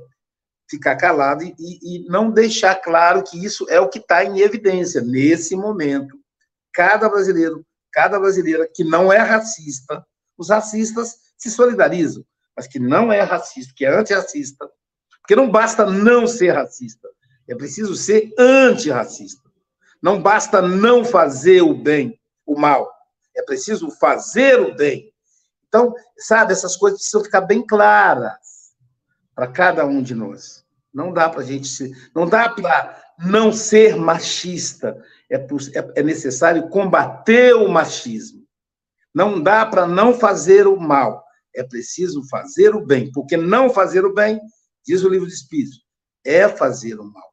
[0.70, 5.02] ficar calado e, e, não deixar claro que isso é o que está em evidência
[5.02, 6.18] nesse momento.
[6.74, 10.06] Cada brasileiro, cada brasileira que não é racista,
[10.38, 12.24] os racistas se solidarizam,
[12.56, 14.70] mas que não é racista, que é antirracista,
[15.22, 17.08] porque não basta não ser racista,
[17.48, 19.50] é preciso ser antirracista.
[20.02, 22.19] Não basta não fazer o bem,
[22.50, 22.92] o mal,
[23.36, 25.14] é preciso fazer o bem.
[25.68, 28.74] Então, sabe, essas coisas precisam ficar bem claras
[29.36, 30.66] para cada um de nós.
[30.92, 35.00] Não dá para a gente ser, não dá para não ser machista.
[35.30, 38.44] É, é, é necessário combater o machismo.
[39.14, 41.24] Não dá para não fazer o mal.
[41.56, 44.40] É preciso fazer o bem, porque não fazer o bem,
[44.86, 45.84] diz o livro de Espíritos,
[46.26, 47.30] é fazer o mal.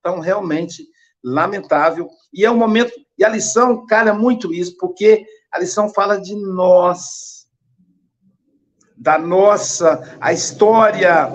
[0.00, 0.86] Então, realmente,
[1.28, 2.08] lamentável.
[2.32, 6.34] E é um momento, e a lição calha muito isso, porque a lição fala de
[6.34, 7.46] nós,
[8.96, 11.28] da nossa, a história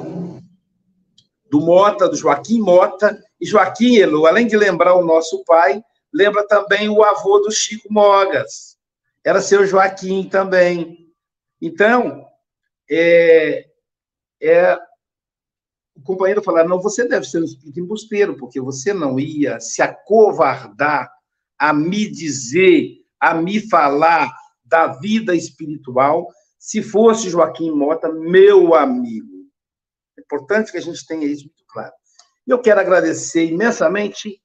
[1.50, 5.84] do Mota, do Joaquim Mota, e Joaquim Elo, além de lembrar o nosso pai,
[6.14, 8.78] lembra também o avô do Chico Mogas.
[9.24, 11.10] Era seu Joaquim também.
[11.62, 12.26] Então,
[12.90, 13.66] é,
[14.42, 14.78] é,
[15.96, 19.82] o companheiro falar, não, você deve ser um espírito embusteiro, porque você não ia se
[19.82, 21.12] acovardar
[21.58, 24.34] a me dizer, a me falar
[24.66, 29.46] da vida espiritual, se fosse Joaquim Mota, meu amigo.
[30.18, 31.94] É importante que a gente tenha isso muito claro.
[32.48, 34.42] E eu quero agradecer imensamente,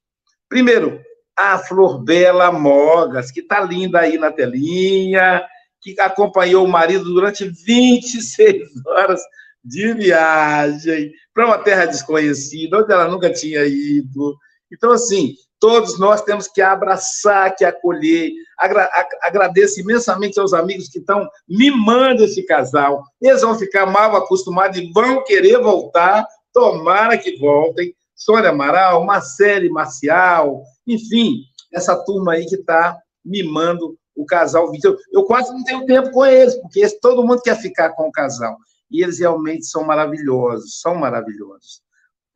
[0.49, 1.01] primeiro,
[1.37, 5.43] a Flor Bela Mogas, que está linda aí na telinha,
[5.81, 9.23] que acompanhou o marido durante 26 horas
[9.69, 14.37] de viagem para uma terra desconhecida, onde ela nunca tinha ido.
[14.73, 18.33] Então, assim, todos nós temos que abraçar, que acolher.
[18.59, 18.91] Agra
[19.23, 23.03] agradeço imensamente aos amigos que estão mimando esse casal.
[23.21, 26.27] Eles vão ficar mal acostumados e vão querer voltar.
[26.53, 27.95] Tomara que voltem.
[28.17, 31.43] Sônia Amaral, Marcele Marcial, enfim,
[31.73, 36.27] essa turma aí que está mimando o casal Eu, eu quase não tenho tempo com
[36.27, 38.57] eles, porque todo mundo quer ficar com o casal.
[38.91, 41.83] E eles realmente são maravilhosos, são maravilhosos.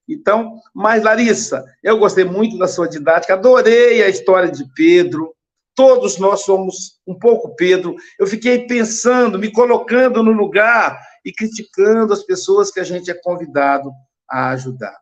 [0.08, 5.34] Então, mas Larissa, eu gostei muito da sua didática, adorei a história de Pedro.
[5.74, 7.94] Todos nós somos um pouco Pedro.
[8.18, 13.14] Eu fiquei pensando, me colocando no lugar e criticando as pessoas que a gente é
[13.14, 13.90] convidado
[14.28, 14.98] a ajudar.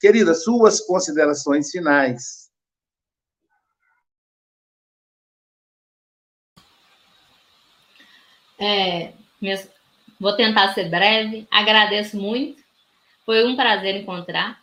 [0.00, 2.50] Querida, suas considerações finais.
[8.58, 9.12] É,
[10.22, 11.46] vou tentar ser breve.
[11.50, 12.62] Agradeço muito
[13.24, 14.60] foi um prazer encontrar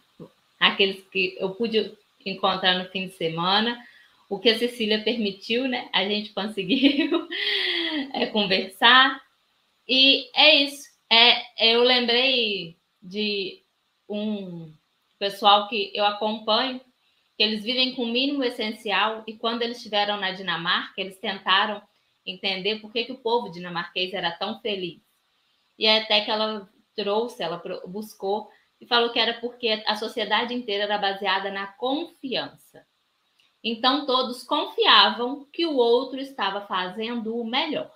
[0.59, 1.93] aqueles que eu pude
[2.25, 3.79] encontrar no fim de semana.
[4.29, 5.89] O que a Cecília permitiu, né?
[5.93, 7.27] A gente conseguiu
[8.13, 9.21] é, conversar.
[9.87, 10.87] E é isso.
[11.09, 13.63] É, eu lembrei de
[14.07, 14.71] um
[15.17, 16.79] pessoal que eu acompanho,
[17.35, 21.81] que eles vivem com o mínimo essencial, e quando eles estiveram na Dinamarca, eles tentaram
[22.25, 24.99] entender por que, que o povo dinamarquês era tão feliz.
[25.79, 28.51] E até que ela trouxe, ela buscou
[28.81, 32.85] e falou que era porque a sociedade inteira era baseada na confiança.
[33.63, 37.93] Então todos confiavam que o outro estava fazendo o melhor.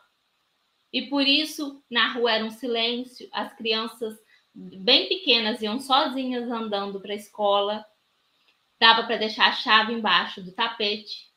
[0.93, 4.17] E por isso na rua era um silêncio, as crianças
[4.55, 7.85] bem pequenas iam sozinhas andando para a escola,
[8.79, 11.32] dava para deixar a chave embaixo do tapete,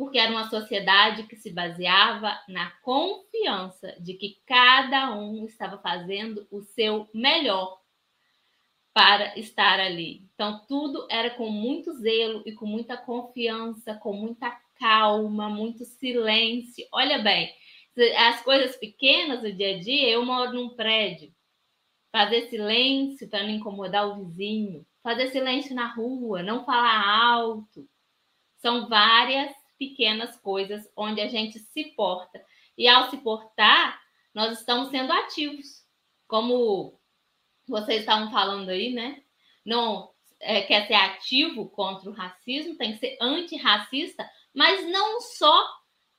[0.00, 6.48] porque era uma sociedade que se baseava na confiança de que cada um estava fazendo
[6.50, 7.78] o seu melhor
[8.94, 10.26] para estar ali.
[10.32, 16.86] Então, tudo era com muito zelo e com muita confiança, com muita calma, muito silêncio.
[16.90, 17.54] Olha bem,
[18.16, 21.30] as coisas pequenas do dia a dia, eu moro num prédio.
[22.10, 27.86] Fazer silêncio para não incomodar o vizinho, fazer silêncio na rua, não falar alto.
[28.62, 32.44] São várias pequenas coisas onde a gente se porta.
[32.76, 33.98] E ao se portar,
[34.34, 35.86] nós estamos sendo ativos.
[36.28, 37.00] Como
[37.66, 39.22] vocês estavam falando aí, né?
[39.64, 45.66] Não é, quer ser ativo contra o racismo, tem que ser antirracista, mas não só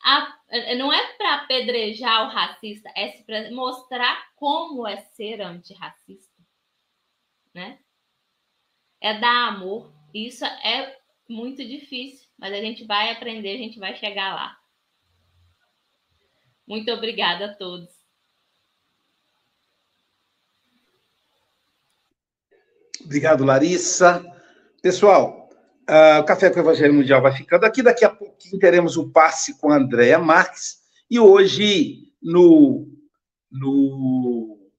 [0.04, 6.42] a, é, não é para apedrejar o racista, é para mostrar como é ser antirracista,
[7.54, 7.80] né?
[9.00, 9.94] É dar amor.
[10.14, 14.58] Isso é muito difícil, mas a gente vai aprender, a gente vai chegar lá.
[16.68, 17.90] Muito obrigada a todos.
[23.04, 24.26] Obrigado, Larissa.
[24.82, 25.42] Pessoal,
[25.92, 27.84] Uh, o Café com o Evangelho Mundial vai ficando aqui.
[27.84, 30.78] Daqui a pouquinho teremos o passe com a Andréa Marques.
[31.10, 32.88] E hoje, no,
[33.52, 34.70] no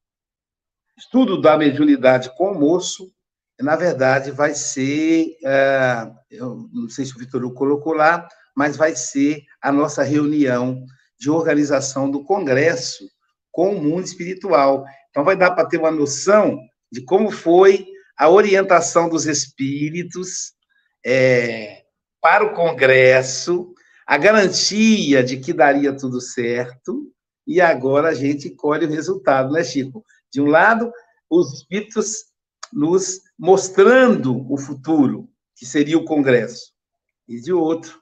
[0.96, 3.12] estudo da mediunidade com o moço,
[3.62, 5.36] na verdade, vai ser.
[5.42, 8.26] Uh, eu não sei se o Vitor colocou lá,
[8.56, 10.84] mas vai ser a nossa reunião
[11.18, 13.04] de organização do Congresso
[13.50, 14.84] com o mundo espiritual.
[15.10, 16.58] Então, vai dar para ter uma noção
[16.90, 17.86] de como foi
[18.18, 20.52] a orientação dos espíritos
[21.04, 21.82] é,
[22.20, 23.72] para o Congresso,
[24.06, 27.10] a garantia de que daria tudo certo,
[27.46, 30.04] e agora a gente colhe o resultado, né, Chico?
[30.32, 30.90] De um lado,
[31.28, 32.32] os espíritos
[32.72, 36.72] nos mostrando o futuro, que seria o Congresso,
[37.26, 38.00] e de outro,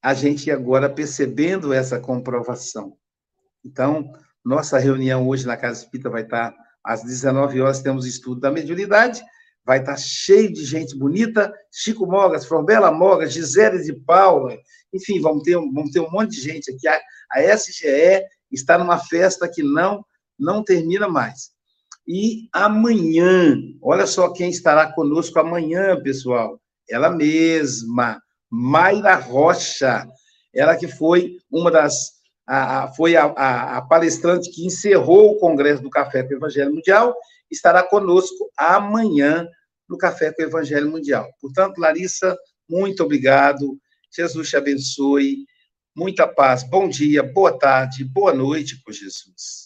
[0.00, 2.96] a gente agora percebendo essa comprovação.
[3.64, 4.12] Então,
[4.44, 9.20] nossa reunião hoje na Casa Espírita vai estar às 19 horas, temos estudo da mediunidade,
[9.64, 14.56] vai estar cheio de gente bonita, Chico Mogas, Frombela Mogas, Gisele de Paula,
[14.92, 16.86] enfim, vamos ter, vamos ter um monte de gente aqui.
[16.86, 17.00] A,
[17.32, 20.06] a SGE está numa festa que não,
[20.38, 21.50] não termina mais.
[22.06, 26.60] E amanhã, olha só quem estará conosco amanhã, pessoal.
[26.88, 28.20] Ela mesma,
[28.50, 30.06] Mayra Rocha,
[30.54, 35.82] ela que foi uma das a, a, foi a, a, palestrante que encerrou o Congresso
[35.82, 37.14] do Café com o Evangelho Mundial
[37.50, 39.46] estará conosco amanhã
[39.88, 41.30] no Café com o Evangelho Mundial.
[41.40, 42.36] Portanto, Larissa,
[42.68, 43.78] muito obrigado.
[44.10, 45.44] Jesus te abençoe.
[45.94, 46.62] Muita paz.
[46.62, 49.61] Bom dia, boa tarde, boa noite com Jesus.